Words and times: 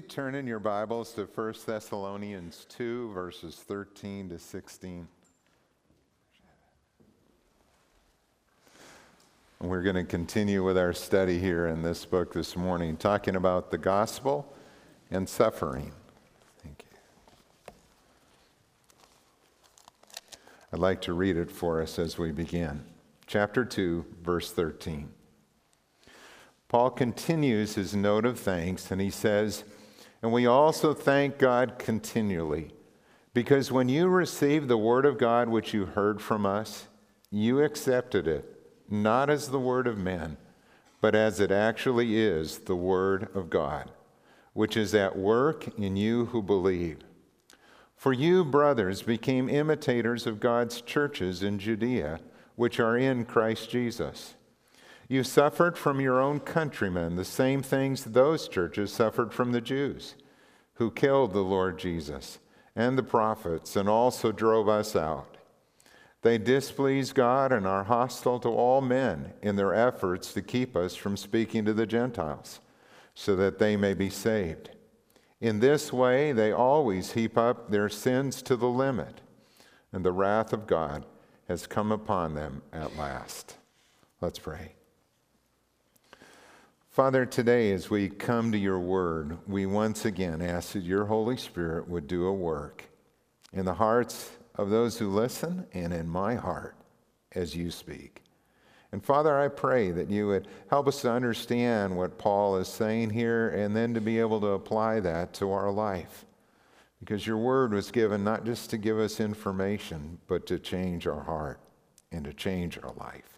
you 0.00 0.06
turn 0.06 0.34
in 0.34 0.46
your 0.46 0.58
Bibles 0.58 1.12
to 1.12 1.26
1 1.26 1.54
Thessalonians 1.66 2.64
2, 2.70 3.12
verses 3.12 3.56
13 3.56 4.30
to 4.30 4.38
16? 4.38 5.06
We're 9.60 9.82
going 9.82 9.96
to 9.96 10.04
continue 10.04 10.64
with 10.64 10.78
our 10.78 10.94
study 10.94 11.38
here 11.38 11.66
in 11.66 11.82
this 11.82 12.06
book 12.06 12.32
this 12.32 12.56
morning, 12.56 12.96
talking 12.96 13.36
about 13.36 13.70
the 13.70 13.76
gospel 13.76 14.50
and 15.10 15.28
suffering. 15.28 15.92
Thank 16.62 16.82
you. 17.68 17.74
I'd 20.72 20.78
like 20.78 21.02
to 21.02 21.12
read 21.12 21.36
it 21.36 21.50
for 21.50 21.82
us 21.82 21.98
as 21.98 22.16
we 22.16 22.32
begin. 22.32 22.86
Chapter 23.26 23.66
2, 23.66 24.06
verse 24.22 24.50
13. 24.50 25.10
Paul 26.68 26.88
continues 26.88 27.74
his 27.74 27.94
note 27.94 28.24
of 28.24 28.40
thanks 28.40 28.90
and 28.90 28.98
he 28.98 29.10
says, 29.10 29.62
And 30.22 30.32
we 30.32 30.46
also 30.46 30.92
thank 30.92 31.38
God 31.38 31.78
continually, 31.78 32.72
because 33.32 33.72
when 33.72 33.88
you 33.88 34.08
received 34.08 34.68
the 34.68 34.76
word 34.76 35.06
of 35.06 35.18
God 35.18 35.48
which 35.48 35.72
you 35.72 35.86
heard 35.86 36.20
from 36.20 36.44
us, 36.44 36.88
you 37.30 37.62
accepted 37.62 38.26
it, 38.26 38.44
not 38.90 39.30
as 39.30 39.48
the 39.48 39.60
word 39.60 39.86
of 39.86 39.96
men, 39.96 40.36
but 41.00 41.14
as 41.14 41.40
it 41.40 41.50
actually 41.50 42.18
is 42.18 42.58
the 42.58 42.76
word 42.76 43.28
of 43.34 43.48
God, 43.48 43.90
which 44.52 44.76
is 44.76 44.94
at 44.94 45.16
work 45.16 45.78
in 45.78 45.96
you 45.96 46.26
who 46.26 46.42
believe. 46.42 46.98
For 47.96 48.12
you, 48.12 48.44
brothers, 48.44 49.02
became 49.02 49.48
imitators 49.48 50.26
of 50.26 50.40
God's 50.40 50.80
churches 50.80 51.42
in 51.42 51.58
Judea, 51.58 52.20
which 52.56 52.80
are 52.80 52.96
in 52.96 53.24
Christ 53.24 53.70
Jesus. 53.70 54.34
You 55.10 55.24
suffered 55.24 55.76
from 55.76 56.00
your 56.00 56.20
own 56.20 56.38
countrymen 56.38 57.16
the 57.16 57.24
same 57.24 57.62
things 57.62 58.04
those 58.04 58.46
churches 58.46 58.92
suffered 58.92 59.34
from 59.34 59.50
the 59.50 59.60
Jews, 59.60 60.14
who 60.74 60.92
killed 60.92 61.32
the 61.32 61.40
Lord 61.40 61.80
Jesus 61.80 62.38
and 62.76 62.96
the 62.96 63.02
prophets 63.02 63.74
and 63.74 63.88
also 63.88 64.30
drove 64.30 64.68
us 64.68 64.94
out. 64.94 65.36
They 66.22 66.38
displease 66.38 67.12
God 67.12 67.50
and 67.50 67.66
are 67.66 67.82
hostile 67.82 68.38
to 68.38 68.50
all 68.50 68.80
men 68.80 69.32
in 69.42 69.56
their 69.56 69.74
efforts 69.74 70.32
to 70.34 70.42
keep 70.42 70.76
us 70.76 70.94
from 70.94 71.16
speaking 71.16 71.64
to 71.64 71.72
the 71.72 71.86
Gentiles, 71.86 72.60
so 73.12 73.34
that 73.34 73.58
they 73.58 73.76
may 73.76 73.94
be 73.94 74.10
saved. 74.10 74.70
In 75.40 75.58
this 75.58 75.92
way, 75.92 76.30
they 76.30 76.52
always 76.52 77.14
heap 77.14 77.36
up 77.36 77.72
their 77.72 77.88
sins 77.88 78.42
to 78.42 78.54
the 78.54 78.68
limit, 78.68 79.22
and 79.92 80.04
the 80.04 80.12
wrath 80.12 80.52
of 80.52 80.68
God 80.68 81.04
has 81.48 81.66
come 81.66 81.90
upon 81.90 82.36
them 82.36 82.62
at 82.72 82.96
last. 82.96 83.56
Let's 84.20 84.38
pray. 84.38 84.74
Father, 86.90 87.24
today 87.24 87.70
as 87.70 87.88
we 87.88 88.08
come 88.08 88.50
to 88.50 88.58
your 88.58 88.80
word, 88.80 89.38
we 89.46 89.64
once 89.64 90.04
again 90.04 90.42
ask 90.42 90.72
that 90.72 90.82
your 90.82 91.04
Holy 91.04 91.36
Spirit 91.36 91.88
would 91.88 92.08
do 92.08 92.26
a 92.26 92.32
work 92.32 92.84
in 93.52 93.64
the 93.64 93.74
hearts 93.74 94.30
of 94.56 94.70
those 94.70 94.98
who 94.98 95.08
listen 95.08 95.68
and 95.72 95.92
in 95.92 96.08
my 96.08 96.34
heart 96.34 96.74
as 97.30 97.54
you 97.54 97.70
speak. 97.70 98.24
And 98.90 99.04
Father, 99.04 99.38
I 99.38 99.46
pray 99.46 99.92
that 99.92 100.10
you 100.10 100.26
would 100.26 100.48
help 100.68 100.88
us 100.88 101.00
to 101.02 101.12
understand 101.12 101.96
what 101.96 102.18
Paul 102.18 102.56
is 102.56 102.66
saying 102.66 103.10
here 103.10 103.50
and 103.50 103.76
then 103.76 103.94
to 103.94 104.00
be 104.00 104.18
able 104.18 104.40
to 104.40 104.48
apply 104.48 104.98
that 104.98 105.32
to 105.34 105.52
our 105.52 105.70
life. 105.70 106.24
Because 106.98 107.24
your 107.24 107.38
word 107.38 107.72
was 107.72 107.92
given 107.92 108.24
not 108.24 108.44
just 108.44 108.68
to 108.70 108.78
give 108.78 108.98
us 108.98 109.20
information, 109.20 110.18
but 110.26 110.44
to 110.46 110.58
change 110.58 111.06
our 111.06 111.22
heart 111.22 111.60
and 112.10 112.24
to 112.24 112.32
change 112.32 112.80
our 112.82 112.92
life. 112.94 113.29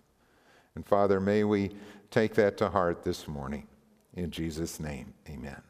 And 0.74 0.86
Father, 0.86 1.20
may 1.20 1.44
we 1.44 1.70
take 2.10 2.34
that 2.34 2.56
to 2.58 2.68
heart 2.68 3.02
this 3.02 3.28
morning. 3.28 3.66
In 4.14 4.30
Jesus' 4.30 4.78
name, 4.80 5.14
amen. 5.28 5.60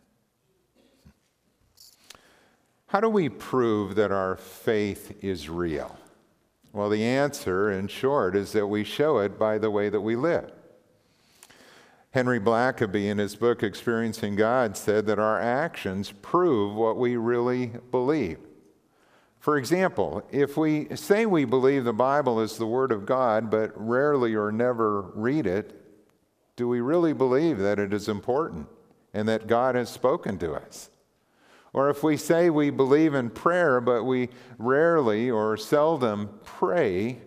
How 2.86 3.00
do 3.00 3.08
we 3.08 3.28
prove 3.28 3.94
that 3.94 4.12
our 4.12 4.36
faith 4.36 5.16
is 5.22 5.48
real? 5.48 5.96
Well, 6.72 6.88
the 6.88 7.04
answer, 7.04 7.70
in 7.70 7.88
short, 7.88 8.36
is 8.36 8.52
that 8.52 8.66
we 8.66 8.84
show 8.84 9.18
it 9.18 9.38
by 9.38 9.58
the 9.58 9.70
way 9.70 9.88
that 9.88 10.00
we 10.00 10.16
live. 10.16 10.52
Henry 12.10 12.38
Blackaby, 12.38 13.08
in 13.08 13.16
his 13.16 13.36
book 13.36 13.62
Experiencing 13.62 14.36
God, 14.36 14.76
said 14.76 15.06
that 15.06 15.18
our 15.18 15.40
actions 15.40 16.12
prove 16.20 16.74
what 16.74 16.98
we 16.98 17.16
really 17.16 17.72
believe. 17.90 18.38
For 19.42 19.58
example, 19.58 20.22
if 20.30 20.56
we 20.56 20.86
say 20.94 21.26
we 21.26 21.44
believe 21.44 21.82
the 21.82 21.92
Bible 21.92 22.40
is 22.40 22.56
the 22.56 22.66
Word 22.66 22.92
of 22.92 23.04
God, 23.04 23.50
but 23.50 23.72
rarely 23.74 24.36
or 24.36 24.52
never 24.52 25.00
read 25.16 25.48
it, 25.48 25.84
do 26.54 26.68
we 26.68 26.80
really 26.80 27.12
believe 27.12 27.58
that 27.58 27.80
it 27.80 27.92
is 27.92 28.08
important 28.08 28.68
and 29.12 29.28
that 29.28 29.48
God 29.48 29.74
has 29.74 29.90
spoken 29.90 30.38
to 30.38 30.52
us? 30.52 30.90
Or 31.72 31.90
if 31.90 32.04
we 32.04 32.16
say 32.16 32.50
we 32.50 32.70
believe 32.70 33.14
in 33.14 33.30
prayer, 33.30 33.80
but 33.80 34.04
we 34.04 34.28
rarely 34.58 35.28
or 35.28 35.56
seldom 35.56 36.38
pray, 36.44 37.20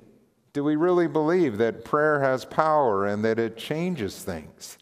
do 0.53 0.63
we 0.63 0.77
really 0.77 1.07
believe 1.07 1.57
that 1.57 1.83
prayer 1.83 2.21
has 2.21 2.45
power 2.45 3.05
and 3.05 3.25
that 3.25 3.39
it 3.39 3.57
changes 3.57 4.23
things? 4.23 4.77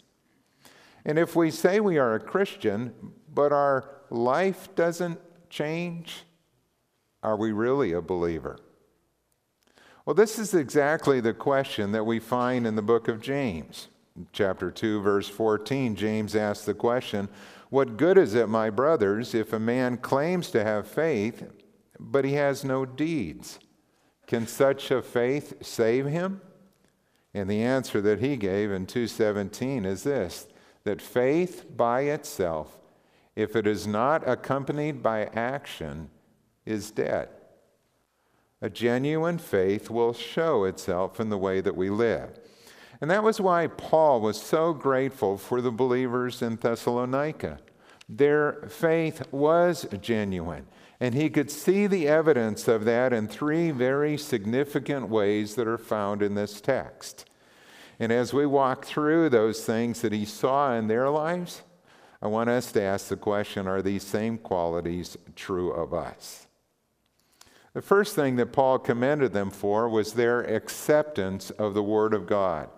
And 1.04 1.18
if 1.18 1.36
we 1.36 1.50
say 1.50 1.80
we 1.80 1.98
are 1.98 2.14
a 2.14 2.20
Christian, 2.20 2.94
but 3.34 3.52
our 3.52 3.90
life 4.12 4.76
doesn't 4.76 5.20
change, 5.50 6.26
are 7.24 7.38
we 7.38 7.52
really 7.52 7.94
a 7.94 8.02
believer? 8.02 8.58
Well, 10.06 10.14
this 10.14 10.38
is 10.38 10.54
exactly 10.54 11.22
the 11.22 11.34
question 11.34 11.94
that 11.94 12.06
we 12.06 12.20
find 12.20 12.68
in 12.68 12.76
the 12.76 12.82
book 12.82 13.08
of 13.08 13.22
James. 13.22 13.88
Chapter 14.32 14.70
2, 14.70 15.02
verse 15.02 15.30
14, 15.30 15.96
James 15.96 16.36
asks 16.36 16.66
the 16.66 16.74
question 16.74 17.30
What 17.70 17.98
good 17.98 18.18
is 18.18 18.36
it, 18.36 18.50
my 18.50 18.70
brothers, 18.70 19.34
if 19.34 19.54
a 19.54 19.60
man 19.60 19.98
claims 19.98 20.52
to 20.52 20.64
have 20.64 20.88
faith, 20.88 21.50
but 22.00 22.26
he 22.26 22.34
has 22.34 22.64
no 22.64 22.86
deeds? 22.86 23.60
Can 24.28 24.46
such 24.46 24.92
a 24.92 25.02
faith 25.02 25.66
save 25.66 26.06
him? 26.06 26.42
And 27.34 27.50
the 27.50 27.64
answer 27.64 28.02
that 28.02 28.20
he 28.20 28.38
gave 28.38 28.72
in 28.72 28.86
217 28.86 29.86
is 29.86 30.04
this 30.04 30.48
that 30.84 31.02
faith 31.02 31.66
by 31.78 32.02
itself, 32.02 32.78
if 33.38 33.56
it 33.56 33.66
is 33.66 33.88
not 33.88 34.28
accompanied 34.28 35.02
by 35.02 35.26
action, 35.28 36.10
is 36.66 36.92
dead. 36.92 37.30
A 38.62 38.70
genuine 38.70 39.38
faith 39.38 39.90
will 39.90 40.14
show 40.14 40.64
itself 40.64 41.20
in 41.20 41.30
the 41.30 41.38
way 41.38 41.60
that 41.60 41.76
we 41.76 41.90
live. 41.90 42.40
And 43.02 43.12
that 43.12 43.24
was 43.24 43.42
why 43.42 43.68
Paul 43.68 44.22
was 44.22 44.42
so 44.42 44.72
grateful 44.72 45.38
for 45.38 45.60
the 45.60 45.72
believers 45.72 46.42
in 46.42 46.56
Thessalonica. 46.56 47.60
Their 48.08 48.68
faith 48.70 49.24
was 49.32 49.86
genuine, 50.00 50.68
and 51.02 51.14
he 51.14 51.30
could 51.30 51.52
see 51.52 51.88
the 51.88 52.08
evidence 52.08 52.70
of 52.70 52.86
that 52.86 53.12
in 53.12 53.28
three 53.28 53.72
very 53.72 54.18
significant 54.18 55.10
ways 55.10 55.56
that 55.56 55.68
are 55.68 55.78
found 55.78 56.22
in 56.22 56.36
this 56.36 56.62
text. 56.62 57.26
And 58.00 58.12
as 58.12 58.34
we 58.34 58.46
walk 58.46 58.86
through 58.86 59.30
those 59.30 59.66
things 59.66 60.02
that 60.02 60.14
he 60.14 60.26
saw 60.26 60.74
in 60.74 60.88
their 60.88 61.10
lives, 61.10 61.64
I 62.22 62.28
want 62.28 62.50
us 62.50 62.72
to 62.72 62.82
ask 62.82 63.10
the 63.10 63.18
question 63.18 63.68
are 63.68 63.82
these 63.82 64.04
same 64.04 64.38
qualities 64.38 65.18
true 65.36 65.72
of 65.72 65.94
us? 65.94 66.43
The 67.74 67.82
first 67.82 68.16
thing 68.16 68.36
that 68.36 68.54
Paul 68.54 68.78
commended 68.80 69.34
them 69.34 69.50
for 69.50 69.90
was 69.90 70.14
their 70.14 70.42
acceptance 70.42 71.50
of 71.52 71.74
the 71.74 71.84
Word 71.84 72.14
of 72.14 72.28
God. 72.28 72.70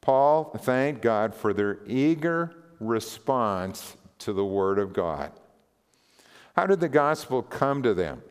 Paul 0.00 0.56
thanked 0.60 1.02
God 1.02 1.34
for 1.34 1.52
their 1.52 1.80
eager 1.86 2.54
response 2.78 3.96
to 4.18 4.32
the 4.32 4.44
Word 4.44 4.78
of 4.78 4.92
God. 4.92 5.32
How 6.54 6.66
did 6.66 6.80
the 6.80 6.88
gospel 6.88 7.42
come 7.42 7.82
to 7.82 7.94
them? 7.94 8.22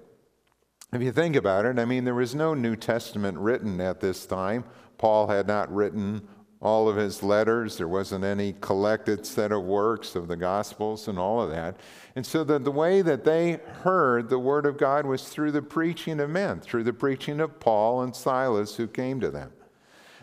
If 0.94 1.02
you 1.02 1.12
think 1.12 1.36
about 1.36 1.66
it, 1.66 1.80
I 1.80 1.86
mean, 1.86 2.04
there 2.04 2.14
was 2.16 2.36
no 2.36 2.54
New 2.54 2.76
Testament 2.76 3.38
written 3.38 3.80
at 3.82 4.02
this 4.02 4.26
time. 4.26 4.66
Paul 4.98 5.28
had 5.28 5.48
not 5.48 5.74
written 5.74 6.28
all 6.62 6.88
of 6.88 6.96
his 6.96 7.24
letters. 7.24 7.78
There 7.78 7.88
wasn't 7.88 8.24
any 8.24 8.54
collected 8.62 9.26
set 9.26 9.52
of 9.52 9.64
works 9.64 10.16
of 10.16 10.28
the 10.28 10.36
Gospels 10.38 11.08
and 11.08 11.18
all 11.18 11.42
of 11.42 11.50
that. 11.50 11.78
And 12.16 12.26
so 12.26 12.44
the, 12.44 12.60
the 12.60 12.72
way 12.72 13.02
that 13.02 13.24
they 13.24 13.60
heard 13.82 14.30
the 14.30 14.40
Word 14.40 14.66
of 14.66 14.78
God 14.78 15.06
was 15.06 15.24
through 15.24 15.52
the 15.52 15.62
preaching 15.62 16.20
of 16.20 16.30
men, 16.30 16.60
through 16.60 16.84
the 16.84 16.94
preaching 16.94 17.40
of 17.40 17.60
Paul 17.60 18.02
and 18.02 18.16
Silas 18.16 18.76
who 18.76 18.88
came 18.88 19.20
to 19.22 19.32
them. 19.32 19.52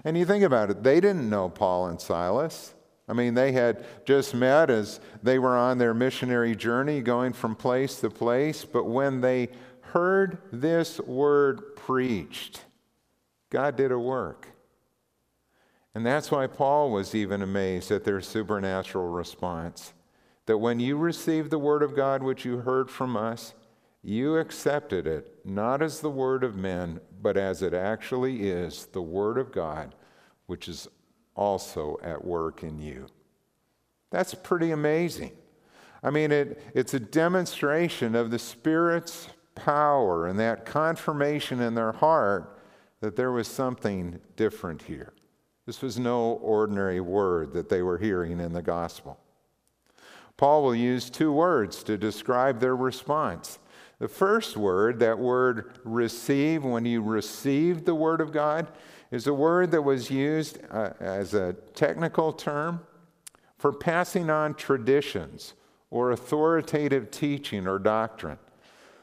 And 0.04 0.16
you 0.16 0.24
think 0.24 0.44
about 0.44 0.70
it, 0.70 0.82
they 0.82 1.00
didn't 1.00 1.28
know 1.28 1.48
Paul 1.48 1.86
and 1.86 2.00
Silas. 2.00 2.74
I 3.08 3.14
mean, 3.14 3.34
they 3.34 3.52
had 3.52 3.84
just 4.04 4.34
met 4.34 4.70
as 4.70 5.00
they 5.22 5.38
were 5.38 5.56
on 5.56 5.78
their 5.78 5.94
missionary 5.94 6.54
journey 6.54 7.00
going 7.00 7.32
from 7.32 7.56
place 7.56 8.00
to 8.00 8.10
place. 8.10 8.64
But 8.64 8.84
when 8.84 9.22
they 9.22 9.48
heard 9.80 10.38
this 10.52 11.00
word 11.00 11.74
preached, 11.74 12.64
God 13.50 13.76
did 13.76 13.90
a 13.90 13.98
work. 13.98 14.48
And 15.98 16.06
that's 16.06 16.30
why 16.30 16.46
Paul 16.46 16.92
was 16.92 17.12
even 17.12 17.42
amazed 17.42 17.90
at 17.90 18.04
their 18.04 18.20
supernatural 18.20 19.08
response. 19.08 19.94
That 20.46 20.58
when 20.58 20.78
you 20.78 20.96
received 20.96 21.50
the 21.50 21.58
word 21.58 21.82
of 21.82 21.96
God, 21.96 22.22
which 22.22 22.44
you 22.44 22.58
heard 22.58 22.88
from 22.88 23.16
us, 23.16 23.52
you 24.00 24.36
accepted 24.36 25.08
it 25.08 25.40
not 25.44 25.82
as 25.82 25.98
the 25.98 26.08
word 26.08 26.44
of 26.44 26.54
men, 26.54 27.00
but 27.20 27.36
as 27.36 27.62
it 27.62 27.74
actually 27.74 28.48
is 28.48 28.86
the 28.86 29.02
word 29.02 29.38
of 29.38 29.50
God, 29.50 29.96
which 30.46 30.68
is 30.68 30.86
also 31.34 31.98
at 32.00 32.24
work 32.24 32.62
in 32.62 32.78
you. 32.78 33.06
That's 34.12 34.34
pretty 34.34 34.70
amazing. 34.70 35.32
I 36.00 36.10
mean, 36.10 36.30
it, 36.30 36.62
it's 36.76 36.94
a 36.94 37.00
demonstration 37.00 38.14
of 38.14 38.30
the 38.30 38.38
Spirit's 38.38 39.30
power 39.56 40.28
and 40.28 40.38
that 40.38 40.64
confirmation 40.64 41.60
in 41.60 41.74
their 41.74 41.90
heart 41.90 42.56
that 43.00 43.16
there 43.16 43.32
was 43.32 43.48
something 43.48 44.20
different 44.36 44.82
here. 44.82 45.12
This 45.68 45.82
was 45.82 45.98
no 45.98 46.38
ordinary 46.40 46.98
word 46.98 47.52
that 47.52 47.68
they 47.68 47.82
were 47.82 47.98
hearing 47.98 48.40
in 48.40 48.54
the 48.54 48.62
gospel. 48.62 49.18
Paul 50.38 50.62
will 50.62 50.74
use 50.74 51.10
two 51.10 51.30
words 51.30 51.82
to 51.82 51.98
describe 51.98 52.58
their 52.58 52.74
response. 52.74 53.58
The 53.98 54.08
first 54.08 54.56
word, 54.56 54.98
that 55.00 55.18
word 55.18 55.78
receive, 55.84 56.64
when 56.64 56.86
you 56.86 57.02
received 57.02 57.84
the 57.84 57.94
word 57.94 58.22
of 58.22 58.32
God, 58.32 58.68
is 59.10 59.26
a 59.26 59.34
word 59.34 59.70
that 59.72 59.82
was 59.82 60.10
used 60.10 60.58
uh, 60.70 60.94
as 61.00 61.34
a 61.34 61.52
technical 61.74 62.32
term 62.32 62.80
for 63.58 63.70
passing 63.70 64.30
on 64.30 64.54
traditions 64.54 65.52
or 65.90 66.12
authoritative 66.12 67.10
teaching 67.10 67.66
or 67.66 67.78
doctrine. 67.78 68.38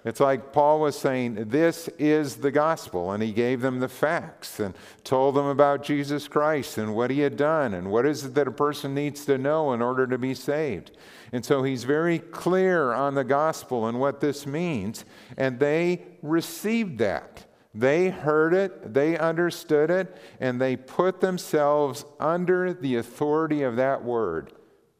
It's 0.05 0.19
like 0.19 0.53
Paul 0.53 0.81
was 0.81 0.95
saying, 0.95 1.49
This 1.49 1.87
is 1.97 2.37
the 2.37 2.51
gospel. 2.51 3.11
And 3.11 3.23
he 3.23 3.31
gave 3.31 3.61
them 3.61 3.79
the 3.79 3.89
facts 3.89 4.59
and 4.59 4.75
told 5.03 5.35
them 5.35 5.47
about 5.47 5.83
Jesus 5.83 6.27
Christ 6.27 6.77
and 6.77 6.95
what 6.95 7.09
he 7.09 7.21
had 7.21 7.35
done 7.35 7.73
and 7.73 7.89
what 7.91 8.05
is 8.05 8.23
it 8.23 8.35
that 8.35 8.47
a 8.47 8.51
person 8.51 8.93
needs 8.93 9.25
to 9.25 9.39
know 9.39 9.73
in 9.73 9.81
order 9.81 10.05
to 10.05 10.19
be 10.19 10.35
saved. 10.35 10.91
And 11.31 11.43
so 11.43 11.63
he's 11.63 11.83
very 11.83 12.19
clear 12.19 12.93
on 12.93 13.15
the 13.15 13.23
gospel 13.23 13.87
and 13.87 13.99
what 13.99 14.21
this 14.21 14.45
means. 14.45 15.05
And 15.37 15.59
they 15.59 16.03
received 16.21 16.99
that. 16.99 17.45
They 17.73 18.09
heard 18.09 18.53
it, 18.53 18.93
they 18.93 19.17
understood 19.17 19.89
it, 19.89 20.15
and 20.39 20.61
they 20.61 20.77
put 20.77 21.19
themselves 21.19 22.05
under 22.21 22.73
the 22.73 22.95
authority 22.95 23.63
of 23.63 23.75
that 23.75 24.01
word 24.01 24.53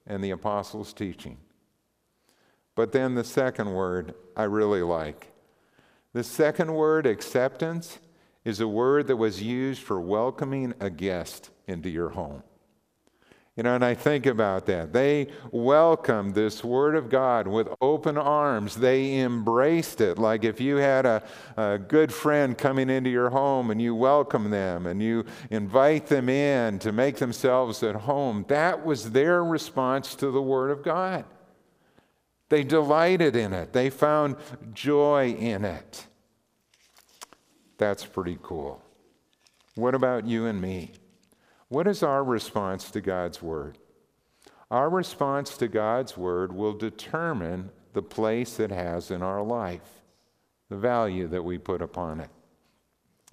and 0.06 0.22
the 0.22 0.32
apostles' 0.32 0.92
teaching. 0.92 1.38
But 2.76 2.92
then 2.92 3.16
the 3.16 3.24
second 3.24 3.74
word 3.74 4.14
I 4.36 4.44
really 4.44 4.82
like. 4.82 5.32
The 6.14 6.24
second 6.24 6.74
word, 6.74 7.06
acceptance, 7.06 8.00
is 8.44 8.60
a 8.60 8.68
word 8.68 9.08
that 9.08 9.18
was 9.18 9.42
used 9.42 9.82
for 9.82 10.00
welcoming 10.00 10.74
a 10.80 10.90
guest 10.90 11.50
into 11.68 11.90
your 11.90 12.10
home. 12.10 12.44
You 13.56 13.64
know, 13.64 13.74
and 13.74 13.86
I 13.86 13.94
think 13.94 14.26
about 14.26 14.66
that. 14.66 14.92
They 14.92 15.28
welcomed 15.50 16.36
this 16.36 16.62
Word 16.62 16.94
of 16.96 17.10
God 17.10 17.48
with 17.48 17.70
open 17.80 18.18
arms. 18.18 18.76
They 18.76 19.20
embraced 19.20 20.02
it. 20.02 20.18
Like 20.18 20.44
if 20.44 20.60
you 20.60 20.76
had 20.76 21.06
a, 21.06 21.24
a, 21.56 21.78
good 21.78 22.14
friend 22.14 22.58
coming 22.58 22.90
into 22.90 23.10
your 23.10 23.30
home 23.30 23.72
and 23.72 23.82
you 23.82 23.96
welcome 23.96 24.50
them 24.50 24.88
and 24.88 25.02
you 25.02 25.24
invite 25.52 26.08
them 26.08 26.28
in 26.28 26.80
to 26.80 26.92
make 26.92 27.16
themselves 27.16 27.82
at 27.82 27.96
home, 27.96 28.44
that 28.50 28.86
was 28.86 29.12
their 29.12 29.42
response 29.42 30.16
to 30.16 30.32
the 30.32 30.42
Word 30.42 30.70
of 30.70 30.84
God. 30.84 31.24
They 32.50 32.64
delighted 32.64 33.36
in 33.36 33.54
it, 33.54 33.74
they 33.74 33.90
found 33.90 34.36
joy 34.74 35.32
in 35.32 35.66
it. 35.66 36.08
That's 37.78 38.06
pretty 38.06 38.38
cool. 38.42 38.82
What 39.76 39.96
about 39.96 40.26
you 40.26 40.46
and 40.46 40.62
me? 40.62 40.92
What 41.68 41.88
is 41.88 42.04
our 42.04 42.24
response 42.24 42.90
to 42.92 43.02
God's 43.02 43.42
Word? 43.42 43.78
Our 44.72 44.90
response 44.90 45.58
to 45.58 45.68
God's 45.68 46.16
Word 46.16 46.54
will 46.54 46.74
determine 46.74 47.72
the 47.94 48.02
place 48.02 48.60
it 48.60 48.72
has 48.72 49.12
in 49.12 49.22
our 49.22 49.42
life, 49.42 50.02
the 50.70 50.78
value 50.78 51.28
that 51.28 51.44
we 51.44 51.58
put 51.58 51.82
upon 51.82 52.20
it. 52.20 52.30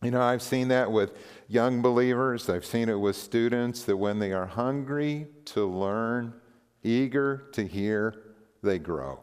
You 0.03 0.11
know, 0.11 0.23
I've 0.23 0.43
seen 0.43 0.69
that 0.69 0.91
with 0.91 1.12
young 1.47 1.81
believers, 1.81 2.49
I've 2.49 2.65
seen 2.67 2.88
it 2.88 2.99
with 2.99 3.15
students 3.15 3.85
that 3.85 3.97
when 3.97 4.19
they 4.19 4.32
are 4.32 4.47
hungry 4.47 5.29
to 5.47 5.65
learn, 5.65 6.35
eager 6.82 7.49
to 7.53 7.65
hear, 7.65 8.21
they 8.62 8.79
grow. 8.79 9.20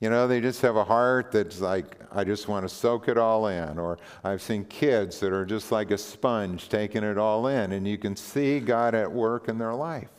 You 0.00 0.10
know, 0.10 0.28
they 0.28 0.40
just 0.40 0.62
have 0.62 0.76
a 0.76 0.84
heart 0.84 1.32
that's 1.32 1.60
like, 1.60 1.96
I 2.12 2.22
just 2.22 2.46
want 2.46 2.68
to 2.68 2.68
soak 2.68 3.08
it 3.08 3.18
all 3.18 3.48
in. 3.48 3.78
Or 3.78 3.98
I've 4.22 4.40
seen 4.40 4.64
kids 4.64 5.18
that 5.20 5.32
are 5.32 5.44
just 5.44 5.72
like 5.72 5.90
a 5.90 5.98
sponge 5.98 6.68
taking 6.68 7.02
it 7.02 7.18
all 7.18 7.48
in, 7.48 7.72
and 7.72 7.86
you 7.86 7.98
can 7.98 8.14
see 8.14 8.60
God 8.60 8.94
at 8.94 9.10
work 9.10 9.48
in 9.48 9.58
their 9.58 9.74
life. 9.74 10.10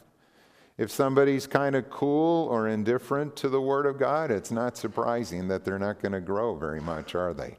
If 0.78 0.92
somebody's 0.92 1.48
kind 1.48 1.76
of 1.76 1.90
cool 1.90 2.48
or 2.48 2.68
indifferent 2.68 3.36
to 3.38 3.50
the 3.50 3.62
Word 3.62 3.86
of 3.86 3.98
God, 3.98 4.32
it's 4.32 4.52
not 4.52 4.78
surprising 4.78 5.48
that 5.50 5.64
they're 5.64 5.80
not 5.80 6.02
going 6.02 6.14
to 6.14 6.22
grow 6.22 6.56
very 6.56 6.82
much, 6.82 7.16
are 7.16 7.34
they? 7.34 7.58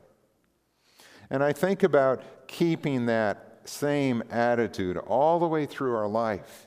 And 1.31 1.43
I 1.43 1.53
think 1.53 1.83
about 1.83 2.49
keeping 2.49 3.07
that 3.07 3.61
same 3.65 4.23
attitude 4.31 4.97
all 4.97 5.39
the 5.39 5.47
way 5.47 5.65
through 5.65 5.95
our 5.95 6.09
life. 6.09 6.67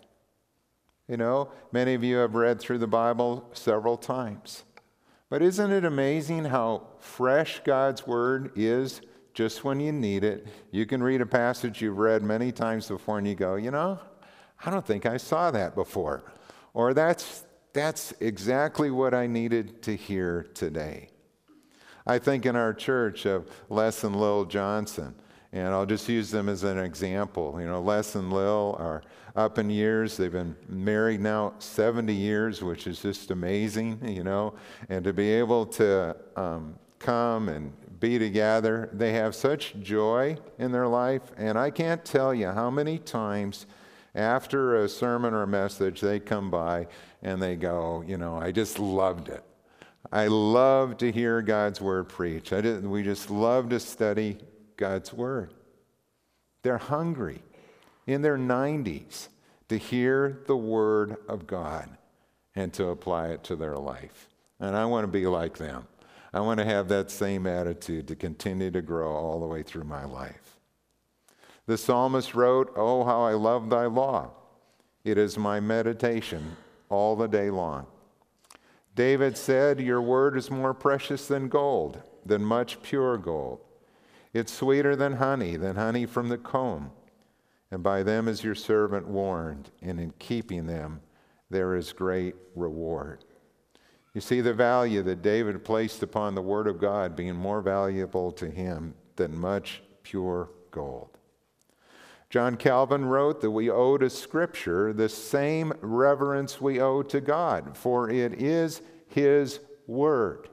You 1.08 1.18
know, 1.18 1.52
many 1.72 1.94
of 1.94 2.04
you 2.04 2.18
have 2.18 2.36
read 2.36 2.60
through 2.60 2.78
the 2.78 2.88
Bible 2.88 3.50
several 3.54 3.98
times. 3.98 4.64
But 5.30 5.42
isn't 5.42 5.72
it 5.72 5.84
amazing 5.84 6.46
how 6.46 6.88
fresh 7.00 7.60
God's 7.64 8.08
Word 8.08 8.52
is 8.56 9.02
just 9.34 9.64
when 9.64 9.80
you 9.80 9.92
need 9.92 10.24
it? 10.24 10.48
You 10.72 10.86
can 10.86 11.04
read 11.04 11.22
a 11.22 11.26
passage 11.26 11.82
you've 11.82 11.98
read 11.98 12.24
many 12.24 12.52
times 12.52 12.88
before 12.88 13.18
and 13.18 13.28
you 13.28 13.36
go, 13.36 13.56
you 13.56 13.72
know, 13.72 14.00
I 14.66 14.70
don't 14.70 14.86
think 14.86 15.06
I 15.06 15.18
saw 15.18 15.52
that 15.52 15.76
before. 15.76 16.24
Or 16.74 16.94
that's, 16.94 17.44
that's 17.74 18.14
exactly 18.20 18.90
what 18.90 19.14
I 19.14 19.28
needed 19.28 19.82
to 19.84 19.96
hear 19.96 20.48
today. 20.54 21.10
I 22.06 22.20
think 22.20 22.46
in 22.46 22.56
our 22.56 22.74
church 22.74 23.26
of 23.26 23.50
Les 23.70 24.04
and 24.04 24.16
Lil 24.16 24.46
Johnson. 24.46 25.16
And 25.54 25.68
I'll 25.68 25.86
just 25.86 26.10
use 26.10 26.32
them 26.32 26.50
as 26.50 26.64
an 26.64 26.80
example. 26.80 27.56
You 27.60 27.68
know, 27.68 27.80
Les 27.80 28.16
and 28.16 28.34
Lil 28.34 28.76
are 28.80 29.04
up 29.36 29.60
in 29.60 29.70
years. 29.70 30.18
They've 30.18 30.32
been 30.32 30.56
married 30.68 31.22
now 31.22 31.54
70 31.60 32.12
years, 32.12 32.64
which 32.64 32.88
is 32.88 33.00
just 33.00 33.30
amazing, 33.30 34.00
you 34.04 34.24
know. 34.24 34.56
And 34.90 35.04
to 35.04 35.14
be 35.14 35.32
able 35.32 35.68
to 35.68 36.16
um, 36.36 36.74
come 36.98 37.50
and 37.50 37.72
be 38.00 38.18
together, 38.18 38.90
they 38.94 39.14
have 39.14 39.36
such 39.36 39.76
joy 39.80 40.38
in 40.58 40.72
their 40.72 40.88
life. 40.88 41.22
And 41.38 41.58
I 41.58 41.70
can't 41.70 42.04
tell 42.04 42.34
you 42.34 42.48
how 42.48 42.72
many 42.72 42.98
times 42.98 43.68
after 44.16 44.84
a 44.84 44.90
sermon 44.90 45.36
or 45.36 45.44
a 45.44 45.48
message, 45.48 46.02
they 46.02 46.20
come 46.20 46.50
by 46.50 46.88
and 47.22 47.40
they 47.40 47.56
go, 47.56 48.04
you 48.08 48.18
know, 48.18 48.38
I 48.38 48.52
just 48.52 48.80
loved 48.80 49.30
it. 49.30 49.44
I 50.12 50.28
love 50.28 50.98
to 50.98 51.12
hear 51.12 51.42
God's 51.42 51.80
word 51.80 52.10
preached. 52.10 52.50
Did, 52.50 52.86
we 52.86 53.04
just 53.04 53.30
love 53.30 53.70
to 53.70 53.80
study 53.80 54.38
God's 54.78 55.14
word. 55.14 55.54
They're 56.64 56.78
hungry 56.78 57.42
in 58.08 58.22
their 58.22 58.38
90s 58.38 59.28
to 59.70 59.78
hear 59.78 60.44
the 60.48 60.58
word 60.58 61.18
of 61.28 61.48
God 61.48 61.90
and 62.56 62.72
to 62.74 62.88
apply 62.88 63.30
it 63.30 63.44
to 63.46 63.56
their 63.56 63.76
life. 63.76 64.30
And 64.60 64.76
I 64.76 64.86
want 64.86 65.04
to 65.04 65.12
be 65.12 65.26
like 65.26 65.58
them. 65.58 65.88
I 66.34 66.40
want 66.40 66.60
to 66.60 66.66
have 66.66 66.88
that 66.88 67.12
same 67.12 67.46
attitude 67.46 68.08
to 68.08 68.16
continue 68.16 68.72
to 68.72 68.82
grow 68.82 69.12
all 69.14 69.40
the 69.40 69.46
way 69.46 69.62
through 69.62 69.84
my 69.84 70.06
life. 70.06 70.58
The 71.66 71.78
psalmist 71.78 72.34
wrote, 72.34 72.74
Oh, 72.76 73.04
how 73.04 73.24
I 73.24 73.34
love 73.34 73.70
thy 73.70 73.86
law. 73.86 74.32
It 75.04 75.18
is 75.18 75.38
my 75.38 75.60
meditation 75.60 76.58
all 76.90 77.16
the 77.16 77.28
day 77.28 77.50
long. 77.50 77.86
David 78.96 79.38
said, 79.38 79.80
Your 79.80 80.02
word 80.02 80.38
is 80.38 80.52
more 80.52 80.74
precious 80.74 81.28
than 81.28 81.50
gold, 81.50 82.02
than 82.26 82.44
much 82.44 82.82
pure 82.82 83.18
gold. 83.18 83.60
It's 84.34 84.52
sweeter 84.54 84.96
than 84.96 85.14
honey, 85.14 85.58
than 85.58 85.76
honey 85.76 86.06
from 86.06 86.30
the 86.30 86.38
comb. 86.38 86.92
And 87.72 87.84
by 87.84 88.04
them 88.04 88.28
is 88.28 88.44
your 88.44 88.56
servant 88.56 89.08
warned, 89.08 89.72
and 89.82 90.00
in 90.00 90.14
keeping 90.20 90.68
them 90.68 91.02
there 91.50 91.76
is 91.76 91.94
great 91.94 92.36
reward. 92.56 93.26
You 94.14 94.22
see 94.22 94.42
the 94.42 94.54
value 94.54 95.02
that 95.04 95.22
David 95.22 95.64
placed 95.64 96.04
upon 96.04 96.36
the 96.36 96.42
Word 96.42 96.68
of 96.68 96.80
God 96.80 97.16
being 97.16 97.36
more 97.36 97.62
valuable 97.62 98.32
to 98.34 98.50
him 98.50 98.94
than 99.16 99.38
much 99.38 99.82
pure 100.04 100.50
gold. 100.72 101.18
John 102.30 102.58
Calvin 102.58 103.06
wrote 103.06 103.42
that 103.42 103.52
we 103.52 103.70
owe 103.70 103.98
to 103.98 104.10
Scripture 104.10 104.92
the 104.92 105.10
same 105.10 105.72
reverence 105.82 106.60
we 106.60 106.82
owe 106.82 107.04
to 107.04 107.22
God, 107.22 107.78
for 107.78 108.10
it 108.10 108.34
is 108.34 108.82
His 109.08 109.60
Word. 109.86 110.50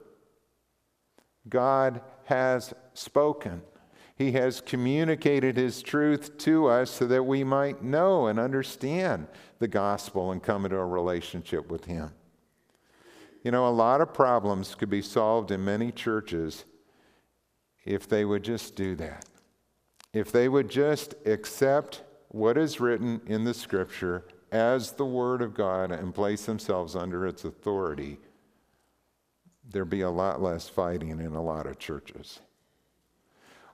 God 1.49 2.03
has 2.25 2.75
spoken. 2.93 3.63
He 4.21 4.33
has 4.33 4.61
communicated 4.61 5.57
His 5.57 5.81
truth 5.81 6.37
to 6.41 6.67
us 6.67 6.91
so 6.91 7.07
that 7.07 7.23
we 7.23 7.43
might 7.43 7.83
know 7.83 8.27
and 8.27 8.39
understand 8.39 9.29
the 9.61 9.67
gospel 9.67 10.31
and 10.31 10.43
come 10.43 10.67
into 10.67 10.77
a 10.77 10.85
relationship 10.85 11.71
with 11.71 11.87
Him. 11.87 12.11
You 13.43 13.51
know, 13.51 13.67
a 13.67 13.71
lot 13.71 14.03
of 14.03 14.13
problems 14.13 14.75
could 14.75 14.91
be 14.91 15.01
solved 15.01 15.51
in 15.51 15.65
many 15.65 15.91
churches 15.91 16.67
if 17.87 18.07
they 18.07 18.27
would 18.27 18.43
just 18.43 18.77
do 18.77 18.95
that. 18.97 19.25
If 20.13 20.31
they 20.31 20.51
would 20.51 20.69
just 20.69 21.15
accept 21.25 22.03
what 22.29 22.59
is 22.59 22.79
written 22.79 23.23
in 23.27 23.45
the 23.45 23.55
scripture 23.55 24.27
as 24.53 24.93
the 24.93 25.07
Word 25.07 25.41
of 25.41 25.55
God 25.55 25.93
and 25.93 26.15
place 26.15 26.45
themselves 26.45 26.95
under 26.95 27.27
its 27.27 27.47
authority, 27.47 28.19
there'd 29.67 29.89
be 29.89 30.03
a 30.03 30.11
lot 30.11 30.43
less 30.43 30.69
fighting 30.69 31.09
in 31.09 31.33
a 31.33 31.43
lot 31.43 31.67
of 31.67 31.79
churches. 31.79 32.41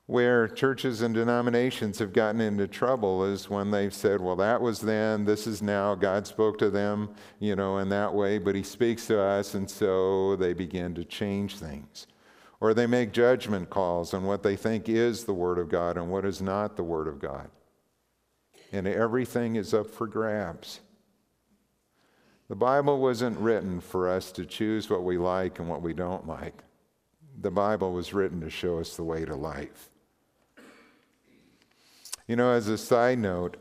Where 0.06 0.46
churches 0.46 1.02
and 1.02 1.12
denominations 1.12 1.98
have 1.98 2.12
gotten 2.12 2.40
into 2.40 2.68
trouble 2.68 3.25
is 3.25 3.50
when 3.50 3.72
they've 3.72 3.92
said, 3.92 4.20
well, 4.20 4.36
that 4.36 4.60
was 4.60 4.80
then, 4.80 5.25
this 5.25 5.48
is 5.48 5.60
now. 5.60 5.96
God 5.96 6.28
spoke 6.28 6.58
to 6.58 6.70
them, 6.70 7.10
you 7.40 7.56
know, 7.56 7.78
in 7.78 7.88
that 7.88 8.14
way, 8.14 8.38
but 8.38 8.54
He 8.54 8.62
speaks 8.62 9.06
to 9.08 9.20
us, 9.20 9.54
and 9.54 9.68
so 9.68 10.36
they 10.36 10.52
begin 10.52 10.94
to 10.94 11.04
change 11.04 11.58
things. 11.58 12.06
Or 12.60 12.72
they 12.72 12.86
make 12.86 13.12
judgment 13.12 13.68
calls 13.68 14.14
on 14.14 14.25
what 14.25 14.44
they 14.44 14.54
think 14.54 14.88
is 14.88 15.25
the 15.25 15.34
Word 15.34 15.58
of 15.58 15.68
God 15.68 15.96
and 15.96 16.08
what 16.08 16.25
is 16.25 16.40
not 16.40 16.76
the 16.76 16.84
Word 16.84 17.08
of 17.08 17.18
God. 17.18 17.50
And 18.72 18.86
everything 18.86 19.56
is 19.56 19.75
up 19.75 19.90
for 19.90 20.06
grabs. 20.06 20.80
The 22.48 22.54
Bible 22.54 23.00
wasn't 23.00 23.38
written 23.38 23.80
for 23.80 24.08
us 24.08 24.30
to 24.32 24.46
choose 24.46 24.88
what 24.88 25.02
we 25.02 25.18
like 25.18 25.58
and 25.58 25.68
what 25.68 25.82
we 25.82 25.92
don't 25.92 26.28
like. 26.28 26.62
The 27.40 27.50
Bible 27.50 27.92
was 27.92 28.14
written 28.14 28.40
to 28.42 28.50
show 28.50 28.78
us 28.78 28.94
the 28.94 29.02
way 29.02 29.25
to 29.25 29.34
life. 29.34 29.90
You 32.26 32.35
know, 32.35 32.50
as 32.50 32.66
a 32.68 32.76
side 32.76 33.18
note, 33.18 33.56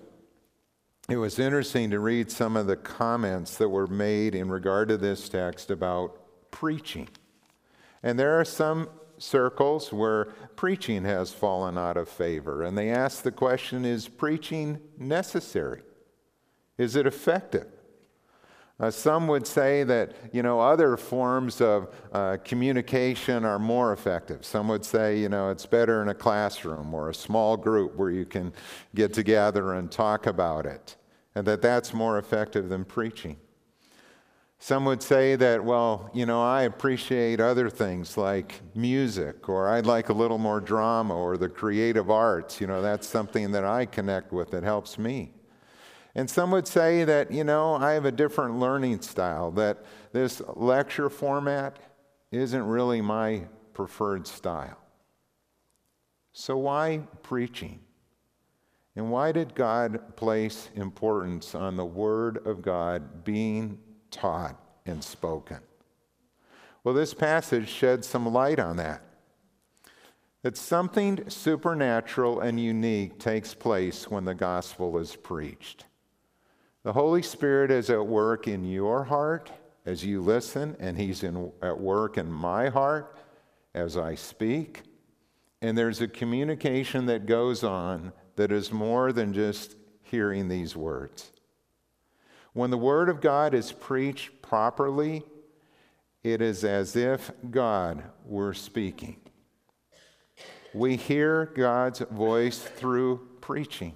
it 1.07 1.17
was 1.17 1.37
interesting 1.37 1.91
to 1.91 1.99
read 1.99 2.31
some 2.31 2.57
of 2.57 2.65
the 2.65 2.75
comments 2.75 3.57
that 3.57 3.69
were 3.69 3.85
made 3.85 4.33
in 4.33 4.49
regard 4.49 4.89
to 4.89 4.97
this 4.97 5.29
text 5.29 5.69
about 5.69 6.17
preaching. 6.49 7.07
And 8.01 8.17
there 8.17 8.39
are 8.39 8.45
some 8.45 8.89
circles 9.19 9.93
where 9.93 10.25
preaching 10.55 11.03
has 11.05 11.31
fallen 11.31 11.77
out 11.77 11.95
of 11.95 12.09
favor. 12.09 12.63
And 12.63 12.75
they 12.75 12.89
ask 12.89 13.21
the 13.21 13.31
question 13.31 13.85
is 13.85 14.07
preaching 14.07 14.79
necessary? 14.97 15.81
Is 16.77 16.95
it 16.95 17.05
effective? 17.05 17.67
Uh, 18.77 18.91
some 18.91 19.25
would 19.27 19.47
say 19.47 19.83
that 19.85 20.11
you 20.33 20.43
know 20.43 20.59
other 20.59 20.97
forms 20.97 21.61
of 21.61 21.93
uh, 22.11 22.35
communication 22.43 23.45
are 23.45 23.57
more 23.57 23.93
effective. 23.93 24.43
Some 24.43 24.67
would 24.67 24.83
say 24.83 25.17
you 25.17 25.29
know 25.29 25.49
it's 25.49 25.65
better 25.65 26.01
in 26.01 26.09
a 26.09 26.13
classroom 26.13 26.93
or 26.93 27.09
a 27.09 27.13
small 27.13 27.55
group 27.55 27.95
where 27.95 28.11
you 28.11 28.25
can 28.25 28.51
get 28.93 29.13
together 29.13 29.73
and 29.73 29.89
talk 29.89 30.25
about 30.25 30.65
it, 30.65 30.97
and 31.35 31.47
that 31.47 31.61
that's 31.61 31.93
more 31.93 32.17
effective 32.17 32.67
than 32.67 32.83
preaching. 32.83 33.37
Some 34.59 34.83
would 34.85 35.01
say 35.01 35.37
that 35.37 35.63
well 35.63 36.09
you 36.13 36.25
know 36.25 36.43
I 36.43 36.63
appreciate 36.63 37.39
other 37.39 37.69
things 37.69 38.17
like 38.17 38.61
music, 38.75 39.47
or 39.47 39.69
I'd 39.69 39.85
like 39.85 40.09
a 40.09 40.13
little 40.13 40.37
more 40.37 40.59
drama 40.59 41.15
or 41.15 41.37
the 41.37 41.47
creative 41.47 42.09
arts. 42.09 42.59
You 42.59 42.67
know 42.67 42.81
that's 42.81 43.07
something 43.07 43.51
that 43.51 43.63
I 43.63 43.85
connect 43.85 44.33
with 44.33 44.51
that 44.51 44.63
helps 44.63 44.97
me. 44.97 45.31
And 46.15 46.29
some 46.29 46.49
would 46.51 46.67
say 46.67 47.03
that, 47.03 47.31
you 47.31 47.43
know, 47.43 47.75
I 47.75 47.91
have 47.91 48.05
a 48.05 48.11
different 48.11 48.57
learning 48.57 49.01
style, 49.01 49.51
that 49.51 49.83
this 50.13 50.41
lecture 50.55 51.09
format 51.09 51.77
isn't 52.31 52.65
really 52.65 53.01
my 53.01 53.43
preferred 53.73 54.25
style. 54.25 54.77
So, 56.31 56.57
why 56.57 57.01
preaching? 57.21 57.81
And 58.95 59.11
why 59.11 59.33
did 59.33 59.55
God 59.55 60.15
place 60.15 60.69
importance 60.75 61.53
on 61.53 61.75
the 61.75 61.85
Word 61.85 62.45
of 62.47 62.61
God 62.61 63.25
being 63.25 63.77
taught 64.09 64.57
and 64.85 65.03
spoken? 65.03 65.59
Well, 66.83 66.93
this 66.95 67.13
passage 67.13 67.67
sheds 67.67 68.07
some 68.07 68.31
light 68.31 68.59
on 68.59 68.77
that. 68.77 69.01
That 70.43 70.55
something 70.55 71.29
supernatural 71.29 72.39
and 72.39 72.59
unique 72.59 73.19
takes 73.19 73.53
place 73.53 74.09
when 74.09 74.23
the 74.23 74.35
gospel 74.35 74.97
is 74.97 75.15
preached. 75.15 75.85
The 76.85 76.93
Holy 76.93 77.23
Spirit 77.23 77.71
is 77.71 77.89
at 77.89 78.05
work 78.05 78.47
in 78.47 78.63
your 78.63 79.05
heart 79.05 79.51
as 79.87 80.05
you 80.05 80.21
listen, 80.21 80.77
and 80.79 80.95
He's 80.95 81.23
in, 81.23 81.51
at 81.63 81.79
work 81.79 82.15
in 82.15 82.31
my 82.31 82.69
heart 82.69 83.17
as 83.73 83.97
I 83.97 84.13
speak. 84.13 84.83
And 85.63 85.75
there's 85.75 85.99
a 85.99 86.07
communication 86.07 87.07
that 87.07 87.25
goes 87.25 87.63
on 87.63 88.13
that 88.35 88.51
is 88.51 88.71
more 88.71 89.11
than 89.11 89.33
just 89.33 89.75
hearing 90.03 90.47
these 90.47 90.75
words. 90.75 91.31
When 92.53 92.69
the 92.69 92.77
Word 92.77 93.09
of 93.09 93.19
God 93.19 93.55
is 93.55 93.71
preached 93.71 94.43
properly, 94.43 95.23
it 96.23 96.39
is 96.39 96.63
as 96.63 96.95
if 96.95 97.31
God 97.49 98.03
were 98.23 98.53
speaking. 98.53 99.17
We 100.71 100.97
hear 100.97 101.47
God's 101.47 102.01
voice 102.01 102.59
through 102.59 103.27
preaching. 103.41 103.95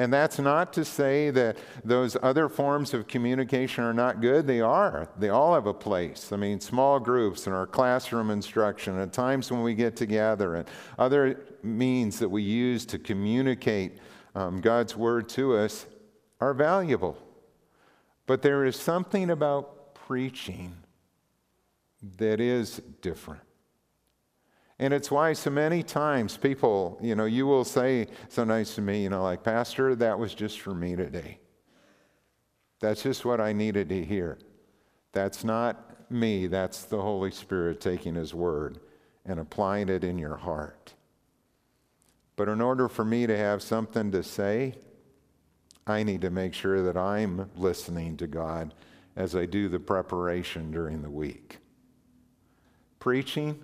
And 0.00 0.10
that's 0.10 0.38
not 0.38 0.72
to 0.72 0.84
say 0.86 1.28
that 1.28 1.58
those 1.84 2.16
other 2.22 2.48
forms 2.48 2.94
of 2.94 3.06
communication 3.06 3.84
are 3.84 3.92
not 3.92 4.22
good. 4.22 4.46
They 4.46 4.62
are. 4.62 5.10
They 5.18 5.28
all 5.28 5.52
have 5.52 5.66
a 5.66 5.74
place. 5.74 6.32
I 6.32 6.36
mean, 6.36 6.58
small 6.58 6.98
groups 6.98 7.46
and 7.46 7.54
our 7.54 7.66
classroom 7.66 8.30
instruction, 8.30 8.98
at 8.98 9.12
times 9.12 9.52
when 9.52 9.62
we 9.62 9.74
get 9.74 9.96
together, 9.96 10.54
and 10.54 10.66
other 10.98 11.38
means 11.62 12.18
that 12.18 12.30
we 12.30 12.42
use 12.42 12.86
to 12.86 12.98
communicate 12.98 13.98
um, 14.34 14.62
God's 14.62 14.96
word 14.96 15.28
to 15.30 15.54
us 15.54 15.84
are 16.40 16.54
valuable. 16.54 17.18
But 18.24 18.40
there 18.40 18.64
is 18.64 18.76
something 18.76 19.28
about 19.28 19.94
preaching 19.94 20.76
that 22.16 22.40
is 22.40 22.80
different. 23.02 23.42
And 24.80 24.94
it's 24.94 25.10
why 25.10 25.34
so 25.34 25.50
many 25.50 25.82
times 25.82 26.38
people, 26.38 26.98
you 27.02 27.14
know, 27.14 27.26
you 27.26 27.46
will 27.46 27.66
say 27.66 28.06
so 28.30 28.44
nice 28.44 28.74
to 28.76 28.80
me, 28.80 29.02
you 29.02 29.10
know, 29.10 29.22
like, 29.22 29.44
Pastor, 29.44 29.94
that 29.96 30.18
was 30.18 30.34
just 30.34 30.58
for 30.58 30.74
me 30.74 30.96
today. 30.96 31.38
That's 32.80 33.02
just 33.02 33.26
what 33.26 33.42
I 33.42 33.52
needed 33.52 33.90
to 33.90 34.02
hear. 34.02 34.38
That's 35.12 35.44
not 35.44 36.10
me, 36.10 36.46
that's 36.46 36.84
the 36.84 37.00
Holy 37.00 37.30
Spirit 37.30 37.78
taking 37.78 38.14
His 38.14 38.32
word 38.32 38.80
and 39.26 39.38
applying 39.38 39.90
it 39.90 40.02
in 40.02 40.18
your 40.18 40.36
heart. 40.36 40.94
But 42.36 42.48
in 42.48 42.62
order 42.62 42.88
for 42.88 43.04
me 43.04 43.26
to 43.26 43.36
have 43.36 43.62
something 43.62 44.10
to 44.12 44.22
say, 44.22 44.76
I 45.86 46.04
need 46.04 46.22
to 46.22 46.30
make 46.30 46.54
sure 46.54 46.82
that 46.84 46.96
I'm 46.96 47.50
listening 47.54 48.16
to 48.16 48.26
God 48.26 48.72
as 49.14 49.36
I 49.36 49.44
do 49.44 49.68
the 49.68 49.78
preparation 49.78 50.70
during 50.70 51.02
the 51.02 51.10
week. 51.10 51.58
Preaching, 52.98 53.62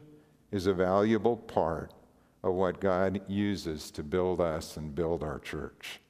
is 0.50 0.66
a 0.66 0.74
valuable 0.74 1.36
part 1.36 1.92
of 2.42 2.54
what 2.54 2.80
God 2.80 3.20
uses 3.28 3.90
to 3.92 4.02
build 4.02 4.40
us 4.40 4.76
and 4.76 4.94
build 4.94 5.22
our 5.22 5.38
church. 5.38 6.00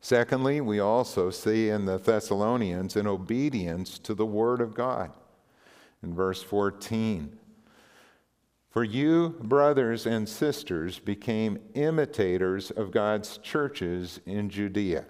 Secondly, 0.00 0.60
we 0.60 0.80
also 0.80 1.30
see 1.30 1.68
in 1.68 1.84
the 1.84 1.98
Thessalonians 1.98 2.96
an 2.96 3.06
obedience 3.06 3.98
to 4.00 4.14
the 4.14 4.26
Word 4.26 4.60
of 4.60 4.74
God. 4.74 5.12
In 6.02 6.12
verse 6.12 6.42
14, 6.42 7.38
for 8.72 8.82
you, 8.82 9.36
brothers 9.42 10.06
and 10.06 10.26
sisters, 10.26 10.98
became 10.98 11.58
imitators 11.74 12.70
of 12.70 12.90
God's 12.90 13.36
churches 13.36 14.18
in 14.24 14.48
Judea. 14.48 15.04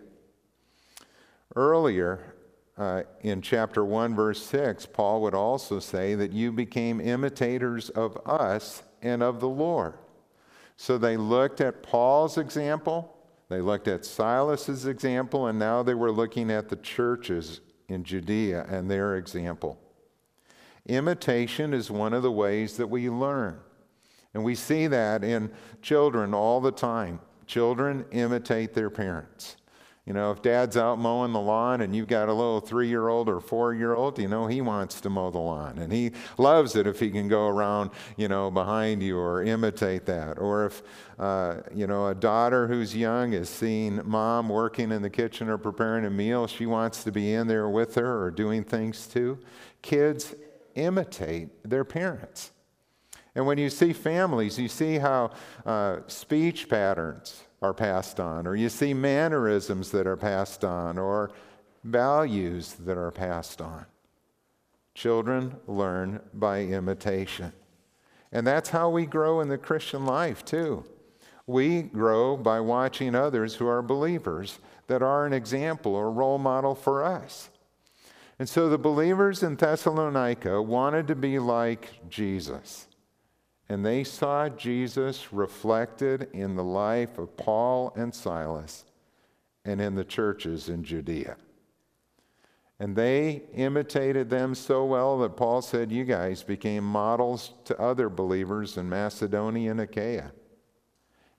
Earlier, 1.54 2.34
uh, 2.78 3.02
in 3.20 3.42
chapter 3.42 3.84
1, 3.84 4.14
verse 4.14 4.44
6, 4.46 4.86
Paul 4.86 5.22
would 5.22 5.34
also 5.34 5.78
say 5.78 6.14
that 6.14 6.32
you 6.32 6.52
became 6.52 7.00
imitators 7.00 7.90
of 7.90 8.16
us 8.26 8.82
and 9.02 9.22
of 9.22 9.40
the 9.40 9.48
Lord. 9.48 9.94
So 10.76 10.96
they 10.96 11.16
looked 11.16 11.60
at 11.60 11.82
Paul's 11.82 12.38
example, 12.38 13.14
they 13.48 13.60
looked 13.60 13.88
at 13.88 14.04
Silas's 14.04 14.86
example, 14.86 15.46
and 15.46 15.58
now 15.58 15.82
they 15.82 15.94
were 15.94 16.10
looking 16.10 16.50
at 16.50 16.70
the 16.70 16.76
churches 16.76 17.60
in 17.88 18.04
Judea 18.04 18.66
and 18.68 18.90
their 18.90 19.16
example. 19.16 19.78
Imitation 20.86 21.74
is 21.74 21.90
one 21.90 22.14
of 22.14 22.22
the 22.22 22.32
ways 22.32 22.78
that 22.78 22.88
we 22.88 23.10
learn. 23.10 23.60
And 24.34 24.42
we 24.42 24.54
see 24.54 24.86
that 24.86 25.22
in 25.22 25.50
children 25.82 26.32
all 26.32 26.60
the 26.60 26.72
time. 26.72 27.20
Children 27.46 28.06
imitate 28.12 28.72
their 28.72 28.90
parents. 28.90 29.56
You 30.06 30.12
know, 30.12 30.32
if 30.32 30.42
dad's 30.42 30.76
out 30.76 30.98
mowing 30.98 31.32
the 31.32 31.40
lawn 31.40 31.80
and 31.80 31.94
you've 31.94 32.08
got 32.08 32.28
a 32.28 32.32
little 32.32 32.60
three 32.60 32.88
year 32.88 33.06
old 33.06 33.28
or 33.28 33.40
four 33.40 33.72
year 33.72 33.94
old, 33.94 34.18
you 34.18 34.26
know, 34.26 34.48
he 34.48 34.60
wants 34.60 35.00
to 35.02 35.10
mow 35.10 35.30
the 35.30 35.38
lawn. 35.38 35.78
And 35.78 35.92
he 35.92 36.10
loves 36.38 36.74
it 36.74 36.88
if 36.88 36.98
he 36.98 37.08
can 37.08 37.28
go 37.28 37.46
around, 37.46 37.90
you 38.16 38.26
know, 38.26 38.50
behind 38.50 39.00
you 39.00 39.16
or 39.16 39.44
imitate 39.44 40.06
that. 40.06 40.40
Or 40.40 40.66
if, 40.66 40.82
uh, 41.20 41.58
you 41.72 41.86
know, 41.86 42.08
a 42.08 42.16
daughter 42.16 42.66
who's 42.66 42.96
young 42.96 43.32
is 43.32 43.48
seeing 43.48 44.00
mom 44.04 44.48
working 44.48 44.90
in 44.90 45.02
the 45.02 45.10
kitchen 45.10 45.48
or 45.48 45.56
preparing 45.56 46.04
a 46.04 46.10
meal, 46.10 46.48
she 46.48 46.66
wants 46.66 47.04
to 47.04 47.12
be 47.12 47.32
in 47.32 47.46
there 47.46 47.68
with 47.68 47.94
her 47.94 48.24
or 48.24 48.32
doing 48.32 48.64
things 48.64 49.06
too. 49.06 49.38
Kids 49.82 50.34
imitate 50.74 51.68
their 51.68 51.84
parents. 51.84 52.50
And 53.36 53.46
when 53.46 53.56
you 53.56 53.70
see 53.70 53.92
families, 53.92 54.58
you 54.58 54.68
see 54.68 54.98
how 54.98 55.30
uh, 55.64 55.98
speech 56.08 56.68
patterns, 56.68 57.44
are 57.62 57.74
passed 57.74 58.18
on, 58.18 58.46
or 58.46 58.56
you 58.56 58.68
see 58.68 58.92
mannerisms 58.92 59.90
that 59.92 60.06
are 60.06 60.16
passed 60.16 60.64
on, 60.64 60.98
or 60.98 61.30
values 61.84 62.74
that 62.74 62.98
are 62.98 63.10
passed 63.10 63.60
on. 63.60 63.86
Children 64.94 65.56
learn 65.66 66.20
by 66.34 66.62
imitation. 66.62 67.52
And 68.30 68.46
that's 68.46 68.70
how 68.70 68.90
we 68.90 69.06
grow 69.06 69.40
in 69.40 69.48
the 69.48 69.58
Christian 69.58 70.04
life, 70.04 70.44
too. 70.44 70.84
We 71.46 71.82
grow 71.82 72.36
by 72.36 72.60
watching 72.60 73.14
others 73.14 73.56
who 73.56 73.66
are 73.66 73.82
believers 73.82 74.58
that 74.86 75.02
are 75.02 75.26
an 75.26 75.32
example 75.32 75.94
or 75.94 76.10
role 76.10 76.38
model 76.38 76.74
for 76.74 77.04
us. 77.04 77.50
And 78.38 78.48
so 78.48 78.68
the 78.68 78.78
believers 78.78 79.42
in 79.42 79.56
Thessalonica 79.56 80.60
wanted 80.60 81.06
to 81.08 81.14
be 81.14 81.38
like 81.38 82.08
Jesus. 82.08 82.86
And 83.72 83.86
they 83.86 84.04
saw 84.04 84.50
Jesus 84.50 85.32
reflected 85.32 86.28
in 86.34 86.56
the 86.56 86.62
life 86.62 87.16
of 87.16 87.38
Paul 87.38 87.90
and 87.96 88.14
Silas 88.14 88.84
and 89.64 89.80
in 89.80 89.94
the 89.94 90.04
churches 90.04 90.68
in 90.68 90.84
Judea. 90.84 91.38
And 92.78 92.94
they 92.94 93.44
imitated 93.54 94.28
them 94.28 94.54
so 94.54 94.84
well 94.84 95.18
that 95.20 95.38
Paul 95.38 95.62
said, 95.62 95.90
You 95.90 96.04
guys 96.04 96.42
became 96.42 96.84
models 96.84 97.54
to 97.64 97.80
other 97.80 98.10
believers 98.10 98.76
in 98.76 98.90
Macedonia 98.90 99.70
and 99.70 99.80
Achaia. 99.80 100.32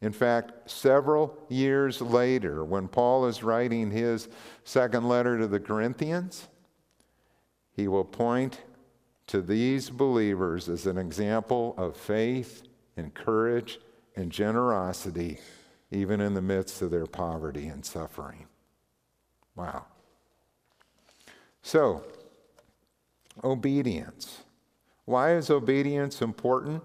In 0.01 0.11
fact, 0.11 0.71
several 0.71 1.37
years 1.49 2.01
later, 2.01 2.65
when 2.65 2.87
Paul 2.87 3.27
is 3.27 3.43
writing 3.43 3.91
his 3.91 4.27
second 4.63 5.07
letter 5.07 5.37
to 5.37 5.45
the 5.45 5.59
Corinthians, 5.59 6.47
he 7.75 7.87
will 7.87 8.05
point 8.05 8.59
to 9.27 9.41
these 9.41 9.89
believers 9.89 10.69
as 10.69 10.85
an 10.85 10.97
example 10.97 11.73
of 11.77 11.95
faith 11.95 12.63
and 12.97 13.13
courage 13.13 13.79
and 14.15 14.31
generosity, 14.31 15.39
even 15.91 16.21
in 16.21 16.33
the 16.33 16.41
midst 16.41 16.81
of 16.81 16.91
their 16.91 17.05
poverty 17.05 17.67
and 17.67 17.85
suffering. 17.85 18.45
Wow. 19.55 19.85
So, 21.61 22.03
obedience. 23.43 24.43
Why 25.05 25.35
is 25.35 25.49
obedience 25.49 26.21
important? 26.21 26.83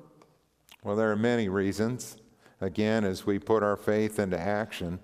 Well, 0.84 0.96
there 0.96 1.10
are 1.10 1.16
many 1.16 1.48
reasons, 1.48 2.16
again, 2.60 3.04
as 3.04 3.26
we 3.26 3.38
put 3.38 3.62
our 3.62 3.76
faith 3.76 4.18
into 4.18 4.38
action. 4.38 5.00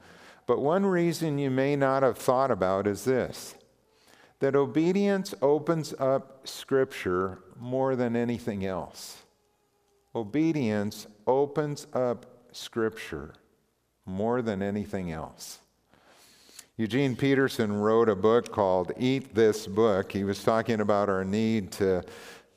But 0.47 0.61
one 0.61 0.87
reason 0.87 1.39
you 1.39 1.51
may 1.51 1.75
not 1.75 2.03
have 2.03 2.19
thought 2.19 2.51
about 2.51 2.87
is 2.87 3.05
this 3.05 3.55
that 4.41 4.57
obedience 4.57 5.35
opens 5.41 5.95
up 5.99 6.47
Scripture 6.47 7.39
more 7.59 7.97
than 7.97 8.17
anything 8.17 8.67
else. 8.67 9.23
Obedience 10.15 11.07
opens 11.27 11.87
up 11.93 12.27
Scripture 12.53 13.35
more 14.07 14.43
than 14.43 14.63
anything 14.63 15.11
else. 15.11 15.59
Eugene 16.77 17.15
Peterson 17.15 17.73
wrote 17.73 18.09
a 18.09 18.17
book 18.17 18.51
called 18.53 18.93
Eat 18.99 19.35
This 19.35 19.67
Book. 19.67 20.11
He 20.11 20.25
was 20.25 20.43
talking 20.43 20.81
about 20.81 21.09
our 21.09 21.25
need 21.25 21.71
to 21.73 22.03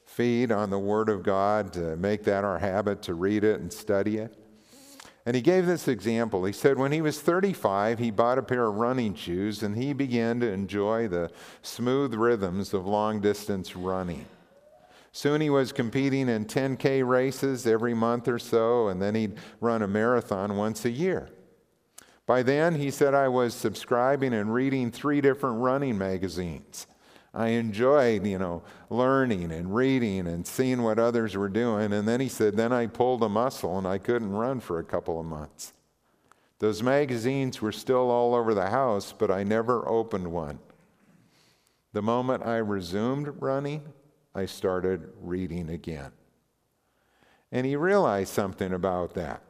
feed 0.05 0.51
on 0.51 0.71
the 0.71 0.79
Word 0.79 1.09
of 1.09 1.21
God, 1.21 1.71
to 1.73 1.95
make 1.97 2.23
that 2.23 2.43
our 2.43 2.57
habit, 2.57 3.03
to 3.03 3.13
read 3.13 3.43
it 3.43 3.59
and 3.59 3.71
study 3.71 4.17
it. 4.17 4.35
And 5.27 5.35
he 5.35 5.41
gave 5.41 5.65
this 5.65 5.89
example. 5.89 6.45
He 6.45 6.53
said 6.53 6.79
when 6.79 6.93
he 6.93 7.01
was 7.01 7.19
35, 7.19 7.99
he 7.99 8.11
bought 8.11 8.37
a 8.37 8.41
pair 8.41 8.65
of 8.65 8.75
running 8.75 9.13
shoes 9.13 9.61
and 9.61 9.75
he 9.75 9.91
began 9.91 10.39
to 10.39 10.49
enjoy 10.49 11.09
the 11.09 11.31
smooth 11.61 12.13
rhythms 12.13 12.73
of 12.73 12.87
long 12.87 13.19
distance 13.19 13.75
running. 13.75 14.25
Soon 15.11 15.41
he 15.41 15.49
was 15.49 15.73
competing 15.73 16.29
in 16.29 16.45
10K 16.45 17.05
races 17.05 17.67
every 17.67 17.93
month 17.93 18.29
or 18.29 18.39
so, 18.39 18.87
and 18.87 19.01
then 19.01 19.15
he'd 19.15 19.35
run 19.59 19.81
a 19.81 19.87
marathon 19.87 20.55
once 20.55 20.85
a 20.85 20.89
year. 20.89 21.27
By 22.25 22.41
then, 22.41 22.75
he 22.75 22.89
said, 22.89 23.13
I 23.13 23.27
was 23.27 23.53
subscribing 23.53 24.33
and 24.33 24.53
reading 24.53 24.91
three 24.91 25.19
different 25.19 25.59
running 25.59 25.97
magazines. 25.97 26.87
I 27.33 27.49
enjoyed, 27.49 28.25
you 28.25 28.39
know, 28.39 28.63
learning 28.89 29.51
and 29.51 29.75
reading 29.75 30.27
and 30.27 30.45
seeing 30.45 30.81
what 30.81 30.97
others 30.97 31.35
were 31.35 31.49
doing. 31.49 31.93
And 31.93 32.07
then 32.07 32.19
he 32.19 32.29
said, 32.29 32.55
then 32.55 32.73
I 32.73 32.87
pulled 32.87 33.21
a 33.23 33.29
muscle 33.29 33.77
and 33.77 33.85
I 33.85 33.97
couldn't 33.97 34.31
run 34.31 34.59
for 34.59 34.79
a 34.79 34.83
couple 34.83 35.19
of 35.19 35.25
months. 35.25 35.73
Those 36.59 36.81
magazines 36.81 37.61
were 37.61 37.71
still 37.71 38.09
all 38.09 38.33
over 38.33 38.53
the 38.53 38.69
house, 38.69 39.13
but 39.15 39.29
I 39.29 39.43
never 39.43 39.87
opened 39.87 40.31
one. 40.31 40.59
The 41.93 42.01
moment 42.01 42.45
I 42.45 42.57
resumed 42.57 43.41
running, 43.41 43.83
I 44.33 44.45
started 44.45 45.09
reading 45.21 45.69
again. 45.69 46.11
And 47.51 47.65
he 47.65 47.75
realized 47.75 48.33
something 48.33 48.73
about 48.73 49.13
that. 49.13 49.41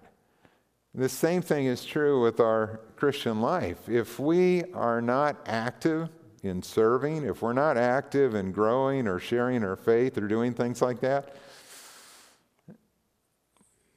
The 0.93 1.09
same 1.09 1.41
thing 1.41 1.65
is 1.65 1.85
true 1.85 2.21
with 2.21 2.39
our 2.39 2.81
Christian 2.95 3.41
life. 3.41 3.87
If 3.87 4.19
we 4.19 4.63
are 4.73 5.01
not 5.01 5.37
active 5.45 6.09
in 6.47 6.63
serving, 6.63 7.23
if 7.23 7.41
we're 7.41 7.53
not 7.53 7.77
active 7.77 8.35
in 8.35 8.51
growing 8.51 9.07
or 9.07 9.19
sharing 9.19 9.63
our 9.63 9.75
faith 9.75 10.17
or 10.17 10.27
doing 10.27 10.53
things 10.53 10.81
like 10.81 10.99
that, 11.01 11.35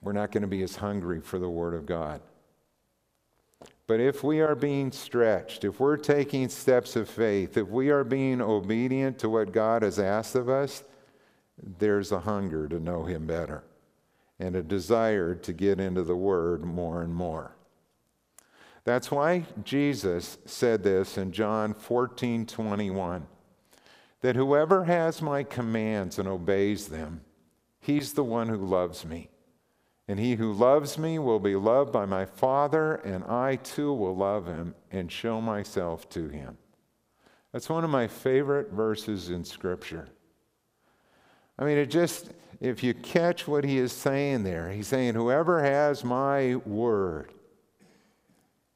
we're 0.02 0.12
not 0.12 0.32
going 0.32 0.42
to 0.42 0.48
be 0.48 0.62
as 0.62 0.76
hungry 0.76 1.20
for 1.20 1.38
the 1.38 1.48
Word 1.48 1.74
of 1.74 1.86
God. 1.86 2.20
But 3.86 4.00
if 4.00 4.22
we 4.22 4.40
are 4.40 4.54
being 4.54 4.92
stretched, 4.92 5.64
if 5.64 5.80
we're 5.80 5.96
taking 5.96 6.48
steps 6.48 6.94
of 6.94 7.08
faith, 7.08 7.56
if 7.56 7.68
we 7.68 7.90
are 7.90 8.04
being 8.04 8.40
obedient 8.40 9.18
to 9.18 9.28
what 9.28 9.52
God 9.52 9.82
has 9.82 9.98
asked 9.98 10.36
of 10.36 10.48
us, 10.48 10.84
there's 11.78 12.12
a 12.12 12.20
hunger 12.20 12.68
to 12.68 12.78
know 12.78 13.04
Him 13.04 13.26
better 13.26 13.64
and 14.38 14.56
a 14.56 14.62
desire 14.62 15.34
to 15.34 15.52
get 15.52 15.80
into 15.80 16.02
the 16.02 16.16
Word 16.16 16.64
more 16.64 17.02
and 17.02 17.14
more. 17.14 17.56
That's 18.90 19.12
why 19.12 19.44
Jesus 19.62 20.38
said 20.46 20.82
this 20.82 21.16
in 21.16 21.30
John 21.30 21.74
14 21.74 22.44
21 22.44 23.24
that 24.20 24.34
whoever 24.34 24.86
has 24.86 25.22
my 25.22 25.44
commands 25.44 26.18
and 26.18 26.26
obeys 26.26 26.88
them, 26.88 27.20
he's 27.78 28.14
the 28.14 28.24
one 28.24 28.48
who 28.48 28.56
loves 28.56 29.04
me. 29.04 29.30
And 30.08 30.18
he 30.18 30.34
who 30.34 30.52
loves 30.52 30.98
me 30.98 31.20
will 31.20 31.38
be 31.38 31.54
loved 31.54 31.92
by 31.92 32.04
my 32.04 32.24
Father, 32.24 32.96
and 32.96 33.22
I 33.22 33.60
too 33.62 33.92
will 33.92 34.16
love 34.16 34.46
him 34.46 34.74
and 34.90 35.12
show 35.12 35.40
myself 35.40 36.08
to 36.08 36.26
him. 36.26 36.58
That's 37.52 37.68
one 37.68 37.84
of 37.84 37.90
my 37.90 38.08
favorite 38.08 38.72
verses 38.72 39.30
in 39.30 39.44
Scripture. 39.44 40.08
I 41.56 41.64
mean, 41.64 41.78
it 41.78 41.90
just, 41.90 42.32
if 42.60 42.82
you 42.82 42.92
catch 42.92 43.46
what 43.46 43.62
he 43.62 43.78
is 43.78 43.92
saying 43.92 44.42
there, 44.42 44.68
he's 44.68 44.88
saying, 44.88 45.14
whoever 45.14 45.62
has 45.62 46.02
my 46.02 46.56
word 46.56 47.32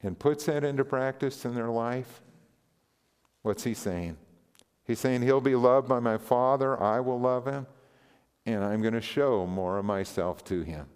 and 0.04 0.18
puts 0.18 0.44
that 0.44 0.62
into 0.62 0.84
practice 0.84 1.44
in 1.46 1.54
their 1.54 1.70
life, 1.70 2.20
what's 3.42 3.64
he 3.64 3.72
saying? 3.72 4.18
He's 4.84 5.00
saying, 5.00 5.22
He'll 5.22 5.40
be 5.40 5.54
loved 5.54 5.88
by 5.88 5.98
my 5.98 6.18
Father, 6.18 6.80
I 6.80 7.00
will 7.00 7.18
love 7.18 7.46
him, 7.46 7.66
and 8.44 8.62
I'm 8.62 8.82
going 8.82 8.94
to 8.94 9.00
show 9.00 9.46
more 9.46 9.78
of 9.78 9.86
myself 9.86 10.44
to 10.44 10.62
him. 10.62 10.86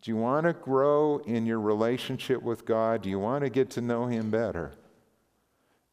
Do 0.00 0.10
you 0.10 0.16
want 0.16 0.46
to 0.46 0.54
grow 0.54 1.18
in 1.26 1.44
your 1.44 1.60
relationship 1.60 2.42
with 2.42 2.64
God? 2.64 3.02
Do 3.02 3.10
you 3.10 3.18
want 3.18 3.44
to 3.44 3.50
get 3.50 3.70
to 3.72 3.82
know 3.82 4.06
him 4.06 4.30
better? 4.30 4.72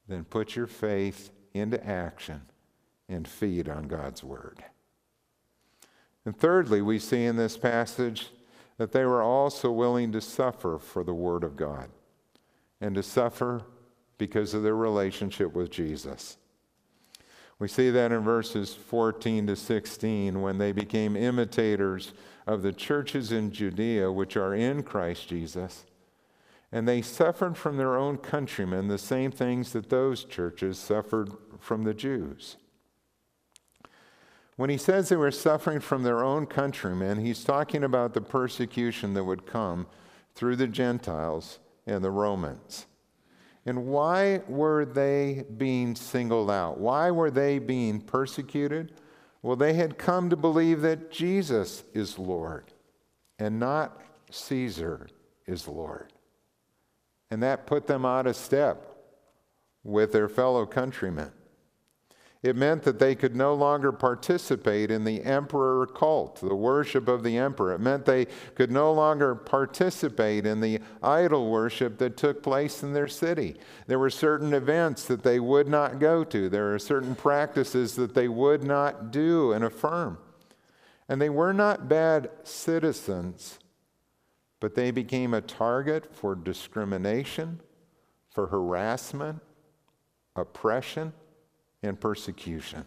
Then 0.08 0.24
put 0.24 0.56
your 0.56 0.68
faith 0.68 1.30
into 1.54 1.86
action 1.86 2.42
and 3.10 3.28
feed 3.28 3.68
on 3.68 3.88
God's 3.88 4.24
word. 4.24 4.64
And 6.26 6.36
thirdly, 6.36 6.82
we 6.82 6.98
see 6.98 7.26
in 7.26 7.36
this 7.36 7.58
passage 7.58 8.30
that 8.80 8.94
they 8.94 9.04
were 9.04 9.22
also 9.22 9.70
willing 9.70 10.10
to 10.14 10.22
suffer 10.22 10.80
for 10.80 11.04
the 11.04 11.14
word 11.14 11.44
of 11.44 11.58
God 11.58 11.90
and 12.80 12.96
to 12.96 13.04
suffer 13.04 13.64
because 14.18 14.54
of 14.54 14.64
their 14.64 14.76
relationship 14.76 15.54
with 15.54 15.70
Jesus. 15.70 16.38
We 17.60 17.68
see 17.68 17.90
that 17.90 18.14
in 18.14 18.22
verses 18.22 18.74
14 18.74 19.48
to 19.48 19.58
16 19.58 20.42
when 20.42 20.60
they 20.60 20.72
became 20.72 21.18
imitators 21.18 22.14
of 22.48 22.62
the 22.62 22.72
churches 22.72 23.34
in 23.34 23.52
Judea 23.52 24.14
which 24.14 24.38
are 24.38 24.56
in 24.56 24.84
Christ 24.84 25.28
Jesus. 25.28 25.84
And 26.72 26.88
they 26.88 27.02
suffered 27.02 27.58
from 27.58 27.76
their 27.76 27.98
own 27.98 28.16
countrymen 28.18 28.88
the 28.88 28.98
same 28.98 29.32
things 29.32 29.74
that 29.74 29.90
those 29.90 30.24
churches 30.24 30.80
suffered 30.80 31.32
from 31.60 31.84
the 31.84 31.94
Jews. 31.94 32.56
When 34.60 34.70
he 34.70 34.76
says 34.76 35.08
they 35.08 35.16
were 35.16 35.32
suffering 35.32 35.80
from 35.80 36.04
their 36.04 36.22
own 36.22 36.46
countrymen, 36.46 37.20
he's 37.20 37.46
talking 37.46 37.82
about 37.82 38.14
the 38.14 38.20
persecution 38.20 39.14
that 39.14 39.24
would 39.24 39.46
come 39.46 39.88
through 40.36 40.58
the 40.58 40.68
Gentiles 40.68 41.60
and 41.88 42.04
the 42.04 42.12
Romans. 42.12 42.86
And 43.66 43.86
why 43.88 44.42
were 44.50 44.84
they 44.84 45.46
being 45.56 45.96
singled 45.96 46.52
out? 46.52 46.78
Why 46.78 47.10
were 47.10 47.32
they 47.32 47.58
being 47.60 48.02
persecuted? 48.02 48.92
Well, 49.42 49.56
they 49.56 49.76
had 49.76 49.98
come 49.98 50.30
to 50.30 50.36
believe 50.36 50.82
that 50.82 51.10
Jesus 51.10 51.86
is 51.94 52.20
Lord 52.20 52.66
and 53.40 53.62
not 53.62 54.02
Caesar 54.30 55.08
is 55.46 55.70
Lord. 55.70 56.12
And 57.32 57.42
that 57.44 57.66
put 57.66 57.88
them 57.88 58.04
out 58.04 58.28
of 58.28 58.36
step 58.36 58.94
with 59.86 60.12
their 60.12 60.28
fellow 60.28 60.66
countrymen. 60.66 61.32
It 62.42 62.56
meant 62.56 62.84
that 62.84 63.00
they 63.00 63.16
could 63.16 63.36
no 63.36 63.54
longer 63.54 63.92
participate 63.92 64.92
in 64.92 65.04
the 65.04 65.24
emperor 65.24 65.86
cult, 65.86 66.40
the 66.40 66.56
worship 66.56 67.10
of 67.10 67.22
the 67.22 67.38
emperor. 67.38 67.74
It 67.74 67.82
meant 67.82 68.06
they 68.06 68.28
could 68.56 68.72
no 68.72 68.94
longer 68.94 69.36
participate 69.36 70.46
in 70.46 70.62
the 70.62 70.80
idol 71.04 71.52
worship 71.52 71.98
that 71.98 72.16
took 72.16 72.42
place 72.42 72.82
in 72.82 72.94
their 72.94 73.10
city. 73.10 73.58
There 73.88 74.00
were 74.00 74.10
certain 74.10 74.54
events 74.54 75.04
that 75.06 75.22
they 75.22 75.42
would 75.42 75.68
not 75.68 76.00
go 76.00 76.24
to, 76.24 76.48
there 76.48 76.74
are 76.74 76.80
certain 76.80 77.14
practices 77.14 77.96
that 77.96 78.14
they 78.14 78.30
would 78.30 78.64
not 78.64 79.12
do 79.12 79.52
and 79.52 79.66
affirm. 79.66 80.18
And 81.10 81.22
they 81.22 81.30
were 81.30 81.54
not 81.54 81.90
bad 81.90 82.30
citizens, 82.44 83.60
but 84.62 84.76
they 84.76 84.92
became 84.92 85.34
a 85.34 85.42
target 85.42 86.16
for 86.16 86.36
discrimination, 86.36 87.60
for 88.30 88.48
harassment, 88.48 89.42
oppression 90.38 91.12
and 91.84 92.00
persecution. 92.00 92.86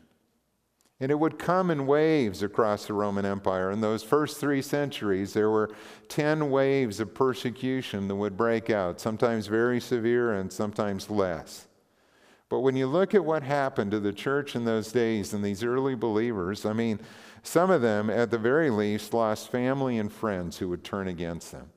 And 1.00 1.10
it 1.10 1.18
would 1.18 1.38
come 1.38 1.70
in 1.70 1.86
waves 1.86 2.44
across 2.44 2.86
the 2.86 2.92
Roman 2.92 3.24
Empire. 3.24 3.72
In 3.72 3.80
those 3.80 4.04
first 4.04 4.38
three 4.38 4.62
centuries, 4.62 5.32
there 5.32 5.50
were 5.50 5.74
10 6.08 6.48
waves 6.50 7.00
of 7.00 7.12
persecution 7.12 8.06
that 8.06 8.14
would 8.14 8.36
break 8.36 8.70
out, 8.70 9.00
sometimes 9.00 9.48
very 9.48 9.80
severe 9.80 10.32
and 10.32 10.52
sometimes 10.52 11.10
less. 11.10 11.66
But 12.48 12.60
when 12.60 12.76
you 12.76 12.86
look 12.86 13.14
at 13.14 13.24
what 13.24 13.42
happened 13.42 13.90
to 13.90 13.98
the 13.98 14.12
church 14.12 14.54
in 14.54 14.64
those 14.64 14.92
days 14.92 15.32
and 15.32 15.42
these 15.42 15.64
early 15.64 15.96
believers, 15.96 16.64
I 16.64 16.72
mean, 16.72 17.00
some 17.42 17.70
of 17.70 17.82
them, 17.82 18.08
at 18.08 18.30
the 18.30 18.38
very 18.38 18.70
least, 18.70 19.12
lost 19.12 19.50
family 19.50 19.98
and 19.98 20.12
friends 20.12 20.58
who 20.58 20.68
would 20.68 20.84
turn 20.84 21.08
against 21.08 21.50
them. 21.50 21.70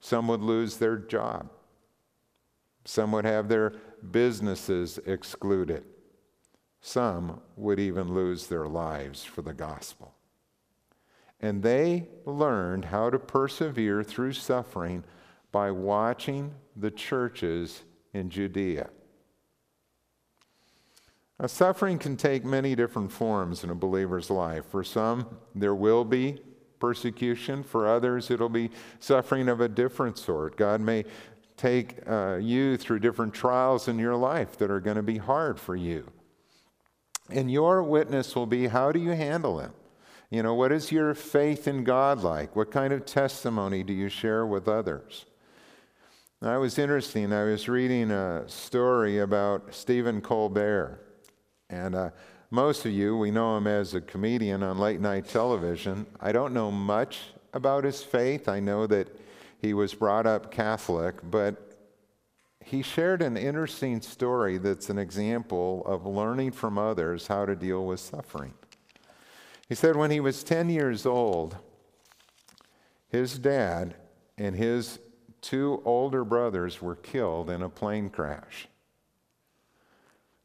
Some 0.00 0.28
would 0.28 0.42
lose 0.42 0.76
their 0.76 0.98
job. 0.98 1.50
Some 2.84 3.12
would 3.12 3.24
have 3.24 3.48
their 3.48 3.72
businesses 4.10 4.98
excluded. 5.06 5.84
Some 6.80 7.40
would 7.56 7.80
even 7.80 8.14
lose 8.14 8.46
their 8.46 8.66
lives 8.66 9.24
for 9.24 9.42
the 9.42 9.52
gospel. 9.52 10.14
And 11.40 11.62
they 11.62 12.08
learned 12.24 12.86
how 12.86 13.10
to 13.10 13.18
persevere 13.18 14.02
through 14.02 14.32
suffering 14.32 15.04
by 15.52 15.70
watching 15.70 16.54
the 16.76 16.90
churches 16.90 17.82
in 18.12 18.30
Judea. 18.30 18.90
Now, 21.40 21.46
suffering 21.46 21.98
can 21.98 22.16
take 22.16 22.44
many 22.44 22.74
different 22.74 23.12
forms 23.12 23.62
in 23.62 23.70
a 23.70 23.74
believer's 23.74 24.30
life. 24.30 24.66
For 24.66 24.82
some, 24.82 25.38
there 25.54 25.74
will 25.74 26.04
be 26.04 26.40
persecution. 26.80 27.62
For 27.62 27.86
others, 27.86 28.30
it'll 28.30 28.48
be 28.48 28.70
suffering 28.98 29.48
of 29.48 29.60
a 29.60 29.68
different 29.68 30.18
sort. 30.18 30.56
God 30.56 30.80
may 30.80 31.04
take 31.56 31.98
uh, 32.08 32.38
you 32.40 32.76
through 32.76 33.00
different 33.00 33.34
trials 33.34 33.88
in 33.88 33.98
your 33.98 34.16
life 34.16 34.56
that 34.58 34.70
are 34.70 34.80
going 34.80 34.96
to 34.96 35.02
be 35.02 35.18
hard 35.18 35.60
for 35.60 35.76
you. 35.76 36.10
And 37.30 37.50
your 37.50 37.82
witness 37.82 38.34
will 38.34 38.46
be 38.46 38.68
how 38.68 38.92
do 38.92 38.98
you 38.98 39.10
handle 39.10 39.56
them? 39.56 39.72
You 40.30 40.42
know, 40.42 40.54
what 40.54 40.72
is 40.72 40.92
your 40.92 41.14
faith 41.14 41.66
in 41.66 41.84
God 41.84 42.22
like? 42.22 42.54
What 42.54 42.70
kind 42.70 42.92
of 42.92 43.06
testimony 43.06 43.82
do 43.82 43.92
you 43.92 44.08
share 44.08 44.46
with 44.46 44.68
others? 44.68 45.24
Now, 46.40 46.54
it 46.56 46.60
was 46.60 46.78
interesting. 46.78 47.32
I 47.32 47.44
was 47.44 47.68
reading 47.68 48.10
a 48.10 48.44
story 48.46 49.18
about 49.18 49.74
Stephen 49.74 50.20
Colbert. 50.20 51.00
And 51.68 51.94
uh, 51.94 52.10
most 52.50 52.86
of 52.86 52.92
you, 52.92 53.16
we 53.16 53.30
know 53.30 53.56
him 53.56 53.66
as 53.66 53.94
a 53.94 54.00
comedian 54.00 54.62
on 54.62 54.78
late 54.78 55.00
night 55.00 55.28
television. 55.28 56.06
I 56.20 56.32
don't 56.32 56.54
know 56.54 56.70
much 56.70 57.20
about 57.52 57.84
his 57.84 58.02
faith. 58.02 58.48
I 58.48 58.60
know 58.60 58.86
that 58.86 59.08
he 59.60 59.74
was 59.74 59.94
brought 59.94 60.26
up 60.26 60.50
Catholic, 60.50 61.16
but 61.30 61.67
he 62.68 62.82
shared 62.82 63.22
an 63.22 63.38
interesting 63.38 64.02
story 64.02 64.58
that's 64.58 64.90
an 64.90 64.98
example 64.98 65.82
of 65.86 66.04
learning 66.04 66.52
from 66.52 66.76
others 66.76 67.26
how 67.26 67.46
to 67.46 67.56
deal 67.56 67.86
with 67.86 67.98
suffering. 67.98 68.52
He 69.70 69.74
said 69.74 69.96
when 69.96 70.10
he 70.10 70.20
was 70.20 70.44
10 70.44 70.68
years 70.68 71.06
old, 71.06 71.56
his 73.08 73.38
dad 73.38 73.94
and 74.36 74.54
his 74.54 74.98
two 75.40 75.80
older 75.86 76.24
brothers 76.24 76.82
were 76.82 76.96
killed 76.96 77.48
in 77.48 77.62
a 77.62 77.70
plane 77.70 78.10
crash. 78.10 78.68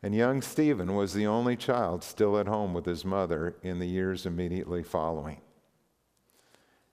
And 0.02 0.16
young 0.16 0.42
Stephen 0.42 0.96
was 0.96 1.14
the 1.14 1.28
only 1.28 1.58
child 1.58 2.06
still 2.06 2.38
at 2.38 2.48
home 2.48 2.74
with 2.74 2.86
his 2.86 3.04
mother 3.04 3.58
in 3.64 3.80
the 3.80 3.88
years 3.88 4.26
immediately 4.26 4.82
following. 4.82 5.42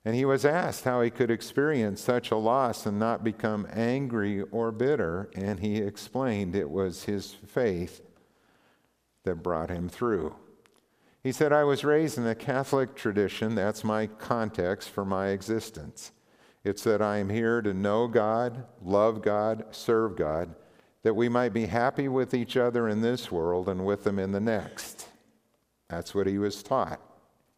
And 0.05 0.15
he 0.15 0.25
was 0.25 0.45
asked 0.45 0.85
how 0.85 1.03
he 1.03 1.11
could 1.11 1.31
experience 1.31 2.01
such 2.01 2.31
a 2.31 2.37
loss 2.37 2.87
and 2.87 2.99
not 2.99 3.23
become 3.23 3.67
angry 3.71 4.43
or 4.43 4.73
bitter. 4.73 5.31
And 5.35 5.61
he 5.61 5.77
explained 5.77 6.57
it 6.57 6.71
was 6.71 7.05
his 7.05 7.35
faith 7.47 8.01
that 9.25 9.43
brought 9.43 9.69
him 9.69 9.89
through. 9.89 10.35
He 11.23 11.33
said, 11.33 11.53
I 11.53 11.65
was 11.65 11.85
raised 11.85 12.17
in 12.17 12.27
a 12.27 12.35
Catholic 12.35 12.95
tradition. 12.95 13.55
That's 13.55 13.85
my 13.85 14.07
context 14.07 14.89
for 14.89 15.05
my 15.05 15.29
existence. 15.29 16.13
It's 16.65 16.83
that 16.85 17.03
I 17.03 17.19
am 17.19 17.29
here 17.29 17.61
to 17.61 17.75
know 17.75 18.09
God, 18.09 18.65
love 18.83 19.21
God, 19.21 19.65
serve 19.71 20.17
God, 20.17 20.55
that 21.03 21.15
we 21.15 21.29
might 21.29 21.53
be 21.53 21.67
happy 21.67 22.09
with 22.09 22.33
each 22.33 22.57
other 22.57 22.89
in 22.89 23.03
this 23.03 23.31
world 23.31 23.69
and 23.69 23.85
with 23.85 24.05
them 24.05 24.19
in 24.19 24.33
the 24.33 24.41
next. 24.41 25.09
That's 25.89 26.15
what 26.15 26.27
he 26.27 26.39
was 26.39 26.63
taught 26.63 27.01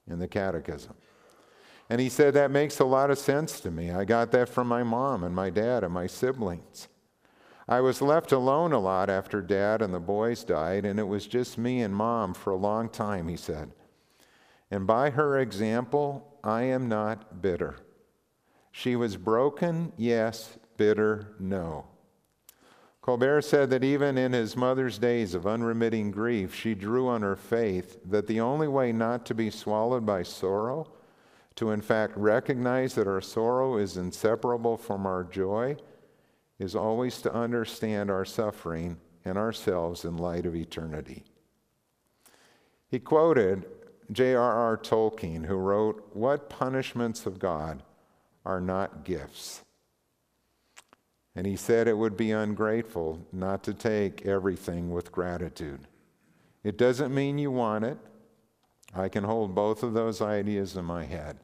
in 0.08 0.18
the 0.18 0.28
catechism. 0.28 0.94
And 1.92 2.00
he 2.00 2.08
said, 2.08 2.32
That 2.32 2.50
makes 2.50 2.80
a 2.80 2.86
lot 2.86 3.10
of 3.10 3.18
sense 3.18 3.60
to 3.60 3.70
me. 3.70 3.90
I 3.90 4.06
got 4.06 4.30
that 4.30 4.48
from 4.48 4.66
my 4.66 4.82
mom 4.82 5.22
and 5.22 5.34
my 5.34 5.50
dad 5.50 5.84
and 5.84 5.92
my 5.92 6.06
siblings. 6.06 6.88
I 7.68 7.82
was 7.82 8.00
left 8.00 8.32
alone 8.32 8.72
a 8.72 8.78
lot 8.78 9.10
after 9.10 9.42
dad 9.42 9.82
and 9.82 9.92
the 9.92 10.00
boys 10.00 10.42
died, 10.42 10.86
and 10.86 10.98
it 10.98 11.06
was 11.06 11.26
just 11.26 11.58
me 11.58 11.82
and 11.82 11.94
mom 11.94 12.32
for 12.32 12.50
a 12.50 12.56
long 12.56 12.88
time, 12.88 13.28
he 13.28 13.36
said. 13.36 13.72
And 14.70 14.86
by 14.86 15.10
her 15.10 15.38
example, 15.38 16.38
I 16.42 16.62
am 16.62 16.88
not 16.88 17.42
bitter. 17.42 17.76
She 18.70 18.96
was 18.96 19.18
broken, 19.18 19.92
yes, 19.98 20.56
bitter, 20.78 21.34
no. 21.38 21.88
Colbert 23.02 23.42
said 23.42 23.68
that 23.68 23.84
even 23.84 24.16
in 24.16 24.32
his 24.32 24.56
mother's 24.56 24.96
days 24.96 25.34
of 25.34 25.46
unremitting 25.46 26.10
grief, 26.10 26.54
she 26.54 26.74
drew 26.74 27.06
on 27.06 27.20
her 27.20 27.36
faith 27.36 28.00
that 28.06 28.28
the 28.28 28.40
only 28.40 28.66
way 28.66 28.92
not 28.92 29.26
to 29.26 29.34
be 29.34 29.50
swallowed 29.50 30.06
by 30.06 30.22
sorrow 30.22 30.90
to 31.56 31.70
in 31.70 31.80
fact 31.80 32.16
recognize 32.16 32.94
that 32.94 33.06
our 33.06 33.20
sorrow 33.20 33.76
is 33.76 33.96
inseparable 33.96 34.76
from 34.76 35.06
our 35.06 35.24
joy 35.24 35.76
is 36.58 36.74
always 36.74 37.20
to 37.22 37.34
understand 37.34 38.10
our 38.10 38.24
suffering 38.24 38.96
and 39.24 39.36
ourselves 39.36 40.04
in 40.04 40.16
light 40.16 40.46
of 40.46 40.54
eternity. 40.54 41.24
He 42.88 42.98
quoted 42.98 43.66
J.R.R. 44.10 44.76
Tolkien, 44.76 45.46
who 45.46 45.56
wrote, 45.56 46.10
What 46.12 46.50
punishments 46.50 47.26
of 47.26 47.38
God 47.38 47.82
are 48.44 48.60
not 48.60 49.04
gifts? 49.04 49.62
And 51.34 51.46
he 51.46 51.56
said 51.56 51.88
it 51.88 51.96
would 51.96 52.16
be 52.16 52.30
ungrateful 52.30 53.26
not 53.32 53.64
to 53.64 53.72
take 53.72 54.26
everything 54.26 54.90
with 54.90 55.10
gratitude. 55.10 55.88
It 56.62 56.76
doesn't 56.76 57.14
mean 57.14 57.38
you 57.38 57.50
want 57.50 57.84
it, 57.84 57.98
I 58.94 59.08
can 59.08 59.24
hold 59.24 59.54
both 59.54 59.82
of 59.82 59.94
those 59.94 60.20
ideas 60.20 60.76
in 60.76 60.84
my 60.84 61.04
head. 61.04 61.38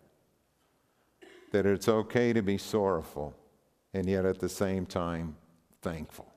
That 1.53 1.65
it's 1.65 1.89
okay 1.89 2.33
to 2.33 2.43
be 2.43 2.59
sorrowful 2.59 3.35
and 3.95 4.09
yet 4.09 4.27
at 4.27 4.39
the 4.39 4.49
same 4.49 4.85
time 4.87 5.37
thankful. 5.81 6.31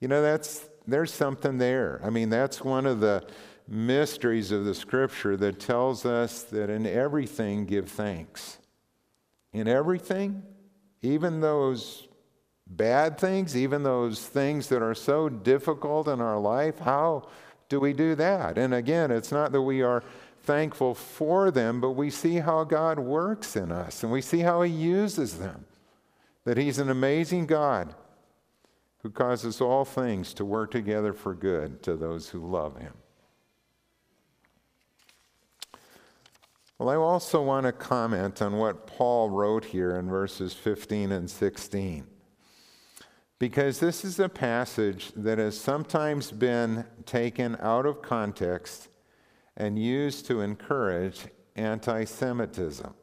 You 0.00 0.08
know, 0.08 0.22
that's 0.22 0.68
there's 0.86 1.12
something 1.12 1.58
there. 1.58 2.00
I 2.04 2.10
mean, 2.10 2.30
that's 2.30 2.62
one 2.62 2.86
of 2.86 3.00
the 3.00 3.26
mysteries 3.68 4.52
of 4.52 4.64
the 4.64 4.74
scripture 4.74 5.36
that 5.36 5.58
tells 5.58 6.06
us 6.06 6.42
that 6.44 6.70
in 6.70 6.86
everything 6.86 7.66
give 7.66 7.88
thanks. 7.88 8.58
In 9.52 9.66
everything, 9.66 10.42
even 11.02 11.40
those 11.40 12.06
bad 12.66 13.18
things, 13.18 13.56
even 13.56 13.82
those 13.82 14.24
things 14.24 14.68
that 14.68 14.82
are 14.82 14.94
so 14.94 15.28
difficult 15.28 16.08
in 16.08 16.20
our 16.20 16.38
life, 16.38 16.78
how 16.78 17.28
do 17.68 17.80
we 17.80 17.92
do 17.92 18.14
that? 18.14 18.58
And 18.58 18.74
again, 18.74 19.10
it's 19.10 19.32
not 19.32 19.52
that 19.52 19.62
we 19.62 19.82
are 19.82 20.02
thankful 20.42 20.94
for 20.94 21.50
them, 21.50 21.80
but 21.80 21.92
we 21.92 22.10
see 22.10 22.36
how 22.36 22.64
God 22.64 22.98
works 22.98 23.56
in 23.56 23.72
us 23.72 24.02
and 24.02 24.12
we 24.12 24.22
see 24.22 24.40
how 24.40 24.62
He 24.62 24.72
uses 24.72 25.38
them. 25.38 25.64
That 26.44 26.56
He's 26.56 26.78
an 26.78 26.88
amazing 26.88 27.46
God 27.46 27.94
who 29.02 29.10
causes 29.10 29.60
all 29.60 29.84
things 29.84 30.32
to 30.34 30.44
work 30.44 30.70
together 30.70 31.12
for 31.12 31.34
good 31.34 31.82
to 31.82 31.96
those 31.96 32.30
who 32.30 32.38
love 32.38 32.78
Him. 32.78 32.94
Well, 36.78 36.90
I 36.90 36.96
also 36.96 37.42
want 37.42 37.66
to 37.66 37.72
comment 37.72 38.42
on 38.42 38.58
what 38.58 38.86
Paul 38.86 39.30
wrote 39.30 39.64
here 39.64 39.96
in 39.96 40.08
verses 40.08 40.52
15 40.52 41.10
and 41.10 41.28
16 41.28 42.06
because 43.38 43.80
this 43.80 44.04
is 44.04 44.18
a 44.18 44.28
passage 44.28 45.12
that 45.14 45.38
has 45.38 45.58
sometimes 45.58 46.30
been 46.30 46.84
taken 47.04 47.56
out 47.60 47.84
of 47.84 48.00
context 48.00 48.88
and 49.56 49.78
used 49.78 50.26
to 50.26 50.40
encourage 50.40 51.26
anti 51.54 52.04
Semitism. 52.04 52.94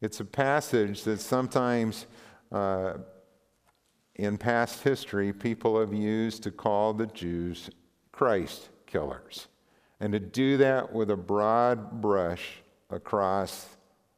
It's 0.00 0.20
a 0.20 0.24
passage 0.24 1.02
that 1.02 1.20
sometimes 1.20 2.06
uh, 2.52 2.94
in 4.14 4.38
past 4.38 4.82
history 4.82 5.32
people 5.32 5.78
have 5.78 5.92
used 5.92 6.42
to 6.44 6.50
call 6.50 6.94
the 6.94 7.06
Jews 7.06 7.70
Christ 8.12 8.70
killers, 8.86 9.48
and 10.00 10.12
to 10.12 10.20
do 10.20 10.56
that 10.58 10.92
with 10.92 11.10
a 11.10 11.16
broad 11.16 12.00
brush 12.00 12.62
across 12.88 13.76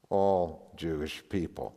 all 0.09 0.73
Jewish 0.77 1.23
people. 1.29 1.75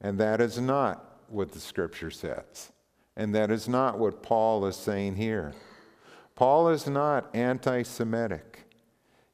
And 0.00 0.18
that 0.18 0.40
is 0.40 0.58
not 0.58 1.11
what 1.32 1.52
the 1.52 1.60
scripture 1.60 2.10
says. 2.10 2.72
And 3.16 3.34
that 3.34 3.50
is 3.50 3.68
not 3.68 3.98
what 3.98 4.22
Paul 4.22 4.66
is 4.66 4.76
saying 4.76 5.16
here. 5.16 5.52
Paul 6.34 6.68
is 6.68 6.86
not 6.86 7.34
anti 7.34 7.82
Semitic. 7.82 8.64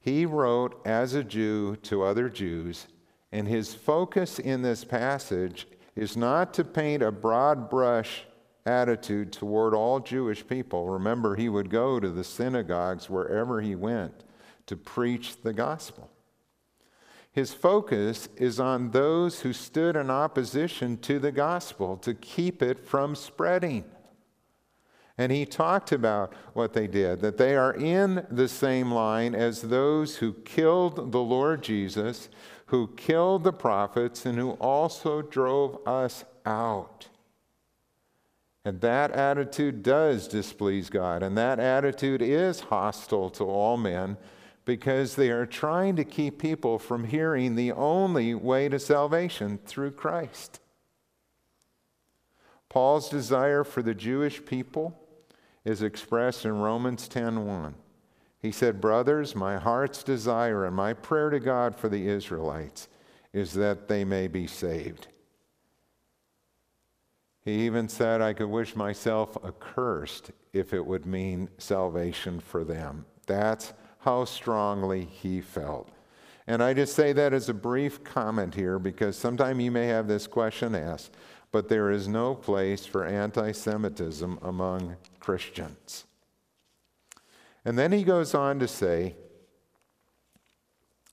He 0.00 0.26
wrote 0.26 0.80
as 0.86 1.14
a 1.14 1.24
Jew 1.24 1.76
to 1.82 2.02
other 2.02 2.28
Jews, 2.28 2.86
and 3.30 3.46
his 3.46 3.74
focus 3.74 4.38
in 4.38 4.62
this 4.62 4.84
passage 4.84 5.66
is 5.94 6.16
not 6.16 6.54
to 6.54 6.64
paint 6.64 7.02
a 7.02 7.12
broad 7.12 7.68
brush 7.68 8.22
attitude 8.64 9.32
toward 9.32 9.74
all 9.74 10.00
Jewish 10.00 10.46
people. 10.46 10.88
Remember, 10.88 11.36
he 11.36 11.48
would 11.48 11.70
go 11.70 11.98
to 11.98 12.10
the 12.10 12.24
synagogues 12.24 13.10
wherever 13.10 13.60
he 13.60 13.74
went 13.74 14.24
to 14.66 14.76
preach 14.76 15.42
the 15.42 15.52
gospel. 15.52 16.10
His 17.38 17.54
focus 17.54 18.28
is 18.36 18.58
on 18.58 18.90
those 18.90 19.42
who 19.42 19.52
stood 19.52 19.94
in 19.94 20.10
opposition 20.10 20.96
to 21.02 21.20
the 21.20 21.30
gospel 21.30 21.96
to 21.98 22.12
keep 22.12 22.60
it 22.62 22.84
from 22.84 23.14
spreading. 23.14 23.84
And 25.16 25.30
he 25.30 25.46
talked 25.46 25.92
about 25.92 26.32
what 26.54 26.72
they 26.72 26.88
did, 26.88 27.20
that 27.20 27.36
they 27.36 27.54
are 27.54 27.74
in 27.74 28.26
the 28.28 28.48
same 28.48 28.90
line 28.90 29.36
as 29.36 29.62
those 29.62 30.16
who 30.16 30.32
killed 30.32 31.12
the 31.12 31.20
Lord 31.20 31.62
Jesus, 31.62 32.28
who 32.66 32.88
killed 32.96 33.44
the 33.44 33.52
prophets, 33.52 34.26
and 34.26 34.36
who 34.36 34.54
also 34.54 35.22
drove 35.22 35.78
us 35.86 36.24
out. 36.44 37.06
And 38.64 38.80
that 38.80 39.12
attitude 39.12 39.84
does 39.84 40.26
displease 40.26 40.90
God, 40.90 41.22
and 41.22 41.38
that 41.38 41.60
attitude 41.60 42.20
is 42.20 42.58
hostile 42.62 43.30
to 43.30 43.44
all 43.44 43.76
men 43.76 44.16
because 44.68 45.16
they 45.16 45.30
are 45.30 45.46
trying 45.46 45.96
to 45.96 46.04
keep 46.04 46.38
people 46.38 46.78
from 46.78 47.04
hearing 47.04 47.54
the 47.54 47.72
only 47.72 48.34
way 48.34 48.68
to 48.68 48.78
salvation 48.78 49.58
through 49.64 49.90
Christ. 49.90 50.60
Paul's 52.68 53.08
desire 53.08 53.64
for 53.64 53.80
the 53.80 53.94
Jewish 53.94 54.44
people 54.44 55.00
is 55.64 55.80
expressed 55.80 56.44
in 56.44 56.60
Romans 56.60 57.08
10:1. 57.08 57.76
He 58.40 58.52
said, 58.52 58.78
"Brothers, 58.78 59.34
my 59.34 59.56
heart's 59.56 60.02
desire 60.02 60.66
and 60.66 60.76
my 60.76 60.92
prayer 60.92 61.30
to 61.30 61.40
God 61.40 61.74
for 61.74 61.88
the 61.88 62.06
Israelites 62.06 62.88
is 63.32 63.54
that 63.54 63.88
they 63.88 64.04
may 64.04 64.28
be 64.28 64.46
saved." 64.46 65.08
He 67.40 67.64
even 67.64 67.88
said, 67.88 68.20
I 68.20 68.34
could 68.34 68.50
wish 68.50 68.76
myself 68.76 69.34
accursed 69.42 70.30
if 70.52 70.74
it 70.74 70.84
would 70.84 71.06
mean 71.06 71.48
salvation 71.56 72.38
for 72.38 72.64
them. 72.64 73.06
That's 73.26 73.72
how 74.08 74.24
strongly 74.24 75.04
he 75.04 75.38
felt. 75.38 75.86
And 76.46 76.62
I 76.62 76.72
just 76.72 76.96
say 76.96 77.12
that 77.12 77.34
as 77.34 77.50
a 77.50 77.54
brief 77.54 78.02
comment 78.04 78.54
here 78.54 78.78
because 78.78 79.18
sometime 79.18 79.60
you 79.60 79.70
may 79.70 79.88
have 79.88 80.08
this 80.08 80.26
question 80.26 80.74
asked, 80.74 81.14
but 81.52 81.68
there 81.68 81.90
is 81.90 82.08
no 82.08 82.34
place 82.34 82.86
for 82.86 83.04
anti 83.04 83.52
Semitism 83.52 84.38
among 84.40 84.96
Christians. 85.20 86.06
And 87.66 87.78
then 87.78 87.92
he 87.92 88.02
goes 88.02 88.34
on 88.34 88.58
to 88.60 88.66
say, 88.66 89.14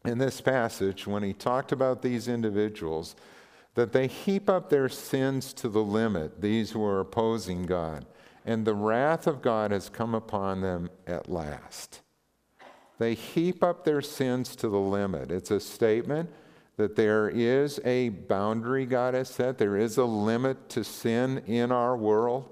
in 0.06 0.18
this 0.18 0.40
passage, 0.40 1.06
when 1.06 1.22
he 1.22 1.34
talked 1.34 1.74
about 1.74 2.02
these 2.02 2.30
individuals, 2.30 3.18
that 3.74 3.92
they 3.92 4.08
heap 4.08 4.50
up 4.50 4.70
their 4.70 4.88
sins 4.88 5.52
to 5.56 5.68
the 5.68 5.84
limit, 5.84 6.40
these 6.40 6.72
who 6.72 6.86
are 6.86 7.02
opposing 7.02 7.64
God, 7.64 8.06
and 8.46 8.64
the 8.64 8.74
wrath 8.74 9.28
of 9.28 9.42
God 9.42 9.72
has 9.72 9.90
come 9.90 10.16
upon 10.16 10.62
them 10.62 10.90
at 11.06 11.30
last. 11.30 12.00
They 12.98 13.14
heap 13.14 13.64
up 13.64 13.84
their 13.84 14.02
sins 14.02 14.56
to 14.58 14.70
the 14.70 14.80
limit. 14.80 15.32
It's 15.32 15.52
a 15.52 15.60
statement 15.60 16.30
that 16.78 16.96
there 16.96 17.30
is 17.30 17.80
a 17.86 18.10
boundary 18.10 18.86
God 18.86 19.14
has 19.14 19.30
set, 19.30 19.58
there 19.58 19.78
is 19.78 19.98
a 19.98 20.06
limit 20.06 20.70
to 20.70 20.84
sin 20.84 21.40
in 21.46 21.72
our 21.72 21.96
world. 21.96 22.50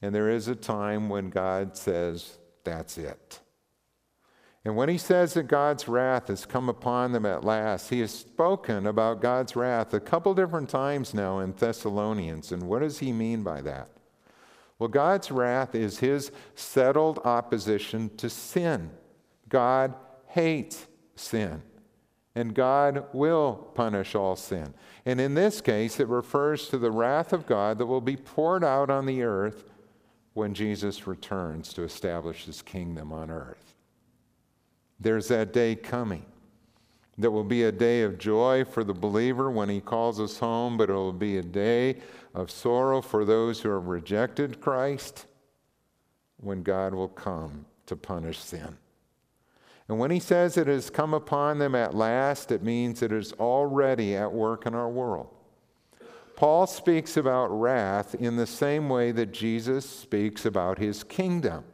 And 0.00 0.14
there 0.14 0.30
is 0.30 0.48
a 0.48 0.54
time 0.54 1.08
when 1.08 1.30
God 1.30 1.76
says, 1.76 2.38
That's 2.64 2.98
it. 2.98 3.40
And 4.64 4.76
when 4.76 4.88
he 4.88 4.96
says 4.96 5.34
that 5.34 5.44
God's 5.44 5.88
wrath 5.88 6.28
has 6.28 6.46
come 6.46 6.70
upon 6.70 7.12
them 7.12 7.26
at 7.26 7.44
last, 7.44 7.90
he 7.90 8.00
has 8.00 8.10
spoken 8.10 8.86
about 8.86 9.20
God's 9.20 9.54
wrath 9.54 9.92
a 9.92 10.00
couple 10.00 10.34
different 10.34 10.70
times 10.70 11.12
now 11.12 11.40
in 11.40 11.52
Thessalonians. 11.52 12.50
And 12.50 12.62
what 12.62 12.80
does 12.80 12.98
he 12.98 13.12
mean 13.12 13.42
by 13.42 13.60
that? 13.60 13.88
Well, 14.84 14.90
God's 14.90 15.30
wrath 15.30 15.74
is 15.74 16.00
his 16.00 16.30
settled 16.56 17.18
opposition 17.24 18.14
to 18.18 18.28
sin. 18.28 18.90
God 19.48 19.94
hates 20.26 20.86
sin, 21.16 21.62
and 22.34 22.54
God 22.54 23.06
will 23.14 23.70
punish 23.74 24.14
all 24.14 24.36
sin. 24.36 24.74
And 25.06 25.22
in 25.22 25.32
this 25.32 25.62
case, 25.62 26.00
it 26.00 26.08
refers 26.08 26.68
to 26.68 26.76
the 26.76 26.90
wrath 26.90 27.32
of 27.32 27.46
God 27.46 27.78
that 27.78 27.86
will 27.86 28.02
be 28.02 28.18
poured 28.18 28.62
out 28.62 28.90
on 28.90 29.06
the 29.06 29.22
earth 29.22 29.64
when 30.34 30.52
Jesus 30.52 31.06
returns 31.06 31.72
to 31.72 31.82
establish 31.82 32.44
his 32.44 32.60
kingdom 32.60 33.10
on 33.10 33.30
earth. 33.30 33.76
There's 35.00 35.28
that 35.28 35.54
day 35.54 35.76
coming. 35.76 36.26
That 37.16 37.30
will 37.30 37.44
be 37.44 37.62
a 37.62 37.72
day 37.72 38.02
of 38.02 38.18
joy 38.18 38.64
for 38.64 38.82
the 38.82 38.94
believer 38.94 39.50
when 39.50 39.68
he 39.68 39.80
calls 39.80 40.20
us 40.20 40.38
home, 40.38 40.76
but 40.76 40.90
it 40.90 40.94
will 40.94 41.12
be 41.12 41.38
a 41.38 41.42
day 41.42 42.00
of 42.34 42.50
sorrow 42.50 43.00
for 43.00 43.24
those 43.24 43.60
who 43.60 43.70
have 43.70 43.86
rejected 43.86 44.60
Christ 44.60 45.26
when 46.38 46.62
God 46.62 46.92
will 46.92 47.08
come 47.08 47.66
to 47.86 47.94
punish 47.96 48.38
sin. 48.38 48.78
And 49.88 49.98
when 49.98 50.10
he 50.10 50.18
says 50.18 50.56
it 50.56 50.66
has 50.66 50.90
come 50.90 51.14
upon 51.14 51.58
them 51.58 51.74
at 51.74 51.94
last, 51.94 52.50
it 52.50 52.62
means 52.62 53.02
it 53.02 53.12
is 53.12 53.32
already 53.34 54.16
at 54.16 54.32
work 54.32 54.66
in 54.66 54.74
our 54.74 54.88
world. 54.88 55.28
Paul 56.36 56.66
speaks 56.66 57.16
about 57.16 57.46
wrath 57.48 58.14
in 58.14 58.36
the 58.36 58.46
same 58.46 58.88
way 58.88 59.12
that 59.12 59.32
Jesus 59.32 59.88
speaks 59.88 60.44
about 60.44 60.78
his 60.78 61.04
kingdom 61.04 61.64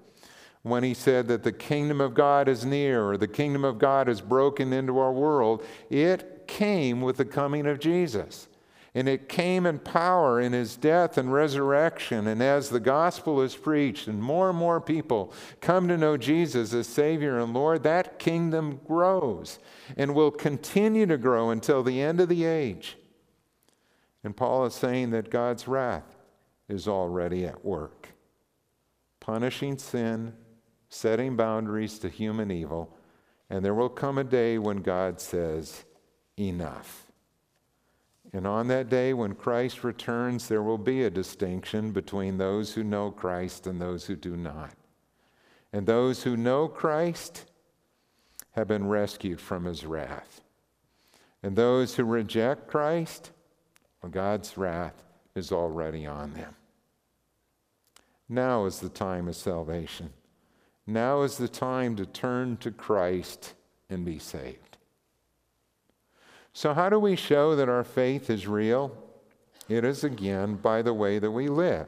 when 0.62 0.82
he 0.82 0.94
said 0.94 1.26
that 1.28 1.42
the 1.42 1.52
kingdom 1.52 2.00
of 2.00 2.14
God 2.14 2.48
is 2.48 2.64
near 2.64 3.08
or 3.08 3.16
the 3.16 3.28
kingdom 3.28 3.64
of 3.64 3.78
God 3.78 4.08
is 4.08 4.20
broken 4.20 4.72
into 4.72 4.98
our 4.98 5.12
world, 5.12 5.64
it 5.88 6.46
came 6.46 7.00
with 7.00 7.16
the 7.16 7.24
coming 7.24 7.66
of 7.66 7.80
Jesus. 7.80 8.48
And 8.92 9.08
it 9.08 9.28
came 9.28 9.66
in 9.66 9.78
power 9.78 10.40
in 10.40 10.52
his 10.52 10.76
death 10.76 11.16
and 11.16 11.32
resurrection. 11.32 12.26
And 12.26 12.42
as 12.42 12.70
the 12.70 12.80
gospel 12.80 13.40
is 13.40 13.54
preached 13.54 14.08
and 14.08 14.20
more 14.20 14.50
and 14.50 14.58
more 14.58 14.80
people 14.80 15.32
come 15.60 15.86
to 15.86 15.96
know 15.96 16.16
Jesus 16.16 16.74
as 16.74 16.88
Savior 16.88 17.38
and 17.38 17.54
Lord, 17.54 17.84
that 17.84 18.18
kingdom 18.18 18.80
grows 18.84 19.60
and 19.96 20.12
will 20.12 20.32
continue 20.32 21.06
to 21.06 21.16
grow 21.16 21.50
until 21.50 21.84
the 21.84 22.02
end 22.02 22.20
of 22.20 22.28
the 22.28 22.44
age. 22.44 22.96
And 24.24 24.36
Paul 24.36 24.66
is 24.66 24.74
saying 24.74 25.10
that 25.10 25.30
God's 25.30 25.68
wrath 25.68 26.16
is 26.68 26.88
already 26.88 27.46
at 27.46 27.64
work, 27.64 28.08
punishing 29.20 29.78
sin 29.78 30.34
setting 30.90 31.36
boundaries 31.36 31.98
to 32.00 32.08
human 32.08 32.50
evil, 32.50 32.94
and 33.48 33.64
there 33.64 33.74
will 33.74 33.88
come 33.88 34.18
a 34.18 34.24
day 34.24 34.58
when 34.58 34.78
God 34.78 35.20
says, 35.20 35.84
Enough. 36.36 37.06
And 38.32 38.46
on 38.46 38.68
that 38.68 38.88
day, 38.88 39.12
when 39.12 39.34
Christ 39.34 39.82
returns, 39.82 40.46
there 40.46 40.62
will 40.62 40.78
be 40.78 41.02
a 41.02 41.10
distinction 41.10 41.90
between 41.90 42.38
those 42.38 42.74
who 42.74 42.84
know 42.84 43.10
Christ 43.10 43.66
and 43.66 43.80
those 43.80 44.06
who 44.06 44.14
do 44.14 44.36
not. 44.36 44.72
And 45.72 45.86
those 45.86 46.22
who 46.22 46.36
know 46.36 46.68
Christ 46.68 47.50
have 48.52 48.68
been 48.68 48.86
rescued 48.88 49.40
from 49.40 49.64
his 49.64 49.84
wrath. 49.84 50.40
And 51.42 51.56
those 51.56 51.96
who 51.96 52.04
reject 52.04 52.68
Christ, 52.68 53.30
well, 54.02 54.10
God's 54.10 54.56
wrath 54.56 55.02
is 55.34 55.52
already 55.52 56.06
on 56.06 56.34
them. 56.34 56.54
Now 58.28 58.64
is 58.66 58.78
the 58.78 58.88
time 58.88 59.26
of 59.26 59.36
salvation. 59.36 60.10
Now 60.90 61.22
is 61.22 61.36
the 61.36 61.48
time 61.48 61.94
to 61.96 62.04
turn 62.04 62.56
to 62.58 62.72
Christ 62.72 63.54
and 63.88 64.04
be 64.04 64.18
saved. 64.18 64.76
So, 66.52 66.74
how 66.74 66.88
do 66.88 66.98
we 66.98 67.14
show 67.14 67.54
that 67.54 67.68
our 67.68 67.84
faith 67.84 68.28
is 68.28 68.48
real? 68.48 68.96
It 69.68 69.84
is 69.84 70.02
again 70.02 70.56
by 70.56 70.82
the 70.82 70.92
way 70.92 71.20
that 71.20 71.30
we 71.30 71.46
live. 71.46 71.86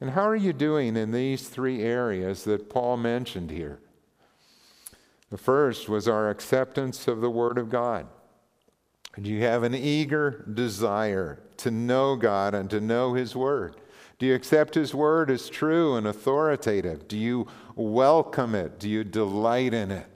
And 0.00 0.10
how 0.10 0.26
are 0.26 0.36
you 0.36 0.54
doing 0.54 0.96
in 0.96 1.12
these 1.12 1.48
three 1.48 1.82
areas 1.82 2.44
that 2.44 2.70
Paul 2.70 2.96
mentioned 2.96 3.50
here? 3.50 3.78
The 5.30 5.36
first 5.36 5.90
was 5.90 6.08
our 6.08 6.30
acceptance 6.30 7.06
of 7.06 7.20
the 7.20 7.30
Word 7.30 7.58
of 7.58 7.68
God. 7.68 8.06
Do 9.20 9.30
you 9.30 9.42
have 9.42 9.62
an 9.62 9.74
eager 9.74 10.44
desire 10.52 11.40
to 11.58 11.70
know 11.70 12.16
God 12.16 12.54
and 12.54 12.70
to 12.70 12.80
know 12.80 13.12
His 13.12 13.36
Word? 13.36 13.76
Do 14.18 14.26
you 14.26 14.34
accept 14.34 14.74
His 14.74 14.94
word 14.94 15.30
as 15.30 15.48
true 15.48 15.96
and 15.96 16.06
authoritative? 16.06 17.08
Do 17.08 17.16
you 17.16 17.46
welcome 17.74 18.54
it? 18.54 18.78
Do 18.78 18.88
you 18.88 19.04
delight 19.04 19.74
in 19.74 19.90
it? 19.90 20.14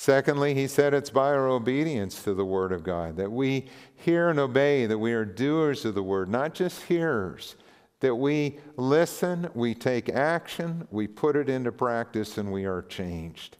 Secondly, 0.00 0.54
he 0.54 0.68
said 0.68 0.94
it's 0.94 1.10
by 1.10 1.30
our 1.30 1.48
obedience 1.48 2.22
to 2.22 2.32
the 2.32 2.44
Word 2.44 2.70
of 2.70 2.84
God 2.84 3.16
that 3.16 3.32
we 3.32 3.66
hear 3.96 4.28
and 4.28 4.38
obey, 4.38 4.86
that 4.86 4.98
we 4.98 5.12
are 5.12 5.24
doers 5.24 5.84
of 5.84 5.96
the 5.96 6.04
Word, 6.04 6.28
not 6.28 6.54
just 6.54 6.84
hearers, 6.84 7.56
that 7.98 8.14
we 8.14 8.60
listen, 8.76 9.50
we 9.54 9.74
take 9.74 10.08
action, 10.08 10.86
we 10.92 11.08
put 11.08 11.34
it 11.34 11.48
into 11.48 11.72
practice, 11.72 12.38
and 12.38 12.52
we 12.52 12.64
are 12.64 12.82
changed. 12.82 13.56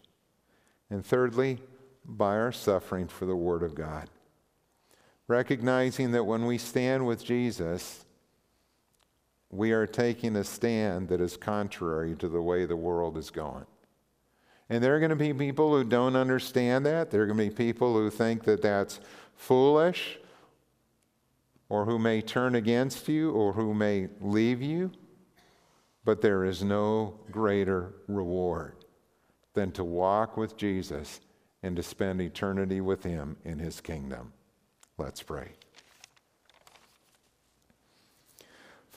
And 0.89 1.05
thirdly, 1.05 1.59
by 2.05 2.37
our 2.37 2.53
suffering 2.53 3.09
for 3.09 3.25
the 3.25 3.35
Word 3.35 3.61
of 3.61 3.75
God. 3.75 4.09
Recognizing 5.27 6.13
that 6.13 6.23
when 6.23 6.45
we 6.45 6.57
stand 6.57 7.05
with 7.05 7.21
Jesus, 7.21 8.05
we 9.49 9.71
are 9.71 9.87
taking 9.87 10.35
a 10.35 10.43
stand 10.43 11.09
that 11.09 11.21
is 11.21 11.37
contrary 11.37 12.15
to 12.15 12.27
the 12.27 12.41
way 12.41 12.65
the 12.65 12.75
world 12.75 13.17
is 13.17 13.29
going. 13.29 13.65
And 14.69 14.83
there 14.83 14.95
are 14.95 14.99
going 14.99 15.09
to 15.09 15.15
be 15.15 15.33
people 15.33 15.75
who 15.75 15.83
don't 15.83 16.15
understand 16.15 16.85
that. 16.85 17.09
There 17.09 17.23
are 17.23 17.25
going 17.25 17.39
to 17.39 17.45
be 17.45 17.49
people 17.49 17.93
who 17.93 18.09
think 18.11 18.43
that 18.43 18.61
that's 18.61 18.99
foolish 19.35 20.19
or 21.69 21.85
who 21.85 21.99
may 21.99 22.19
turn 22.19 22.55
against 22.55 23.07
you, 23.07 23.31
or 23.31 23.53
who 23.53 23.75
may 23.75 24.09
leave 24.19 24.61
you, 24.61 24.91
but 26.03 26.19
there 26.19 26.43
is 26.43 26.63
no 26.63 27.13
greater 27.31 27.93
reward 28.07 28.73
than 29.53 29.71
to 29.71 29.83
walk 29.83 30.35
with 30.35 30.57
Jesus 30.57 31.21
and 31.61 31.75
to 31.75 31.83
spend 31.83 32.21
eternity 32.21 32.81
with 32.81 33.03
Him 33.03 33.37
in 33.45 33.59
His 33.59 33.81
kingdom. 33.81 34.33
Let's 34.97 35.21
pray. 35.21 35.49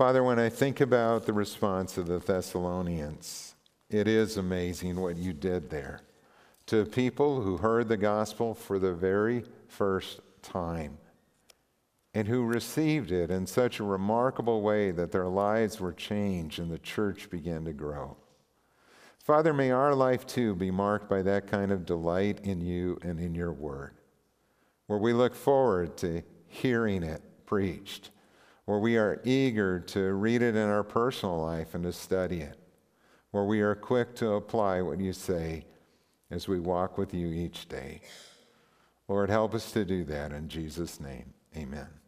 Father, 0.03 0.25
when 0.25 0.41
I 0.41 0.49
think 0.49 0.81
about 0.81 1.27
the 1.27 1.33
response 1.33 1.97
of 1.97 2.09
the 2.09 2.19
Thessalonians, 2.19 3.55
it 3.89 4.09
is 4.09 4.37
amazing 4.37 5.01
what 5.01 5.17
you 5.17 5.33
did 5.33 5.71
there 5.71 6.01
to 6.67 6.85
people 6.85 7.41
who 7.41 7.57
heard 7.57 7.87
the 7.87 7.97
gospel 7.97 8.53
for 8.53 8.81
the 8.81 8.95
very 8.95 9.45
first 9.69 10.19
time 10.43 10.99
and 12.15 12.27
who 12.27 12.43
received 12.45 13.13
it 13.13 13.31
in 13.31 13.47
such 13.47 13.79
a 13.79 13.85
remarkable 13.85 14.61
way 14.61 14.91
that 14.91 15.13
their 15.13 15.29
lives 15.29 15.79
were 15.79 15.93
changed 15.93 16.59
and 16.59 16.73
the 16.73 16.81
church 16.81 17.31
began 17.31 17.65
to 17.65 17.73
grow. 17.73 18.17
Father, 19.21 19.53
may 19.53 19.71
our 19.71 19.95
life 19.95 20.27
too 20.27 20.57
be 20.57 20.73
marked 20.73 21.09
by 21.09 21.23
that 21.23 21.47
kind 21.47 21.71
of 21.71 21.87
delight 21.87 22.41
in 22.43 22.61
you 22.61 22.99
and 23.03 23.21
in 23.21 23.37
your 23.37 23.53
word, 23.53 23.95
where 24.89 24.99
we 24.99 25.13
look 25.13 25.37
forward 25.37 25.97
to 25.99 26.25
hearing 26.49 27.05
it 27.05 27.23
preached, 27.47 28.11
where 28.65 28.79
we 28.79 28.97
are 28.97 29.21
eager 29.25 29.81
to 29.81 30.13
read 30.13 30.43
it 30.43 30.55
in 30.55 30.69
our 30.69 30.85
personal 30.85 31.41
life 31.41 31.75
and 31.75 31.85
to 31.85 31.93
study 31.93 32.41
it, 32.41 32.59
where 33.31 33.45
we 33.45 33.61
are 33.61 33.75
quick 33.75 34.15
to 34.17 34.33
apply 34.33 34.81
what 34.83 35.01
you 35.01 35.13
say 35.13 35.65
as 36.31 36.49
we 36.49 36.61
walk 36.61 36.97
with 36.97 37.13
you 37.13 37.29
each 37.29 37.69
day. 37.69 38.01
Lord, 39.09 39.31
help 39.31 39.55
us 39.55 39.73
to 39.73 39.85
do 39.85 40.05
that 40.05 40.33
in 40.33 40.49
Jesus' 40.49 41.01
name. 41.01 41.35
Amen. 41.57 42.02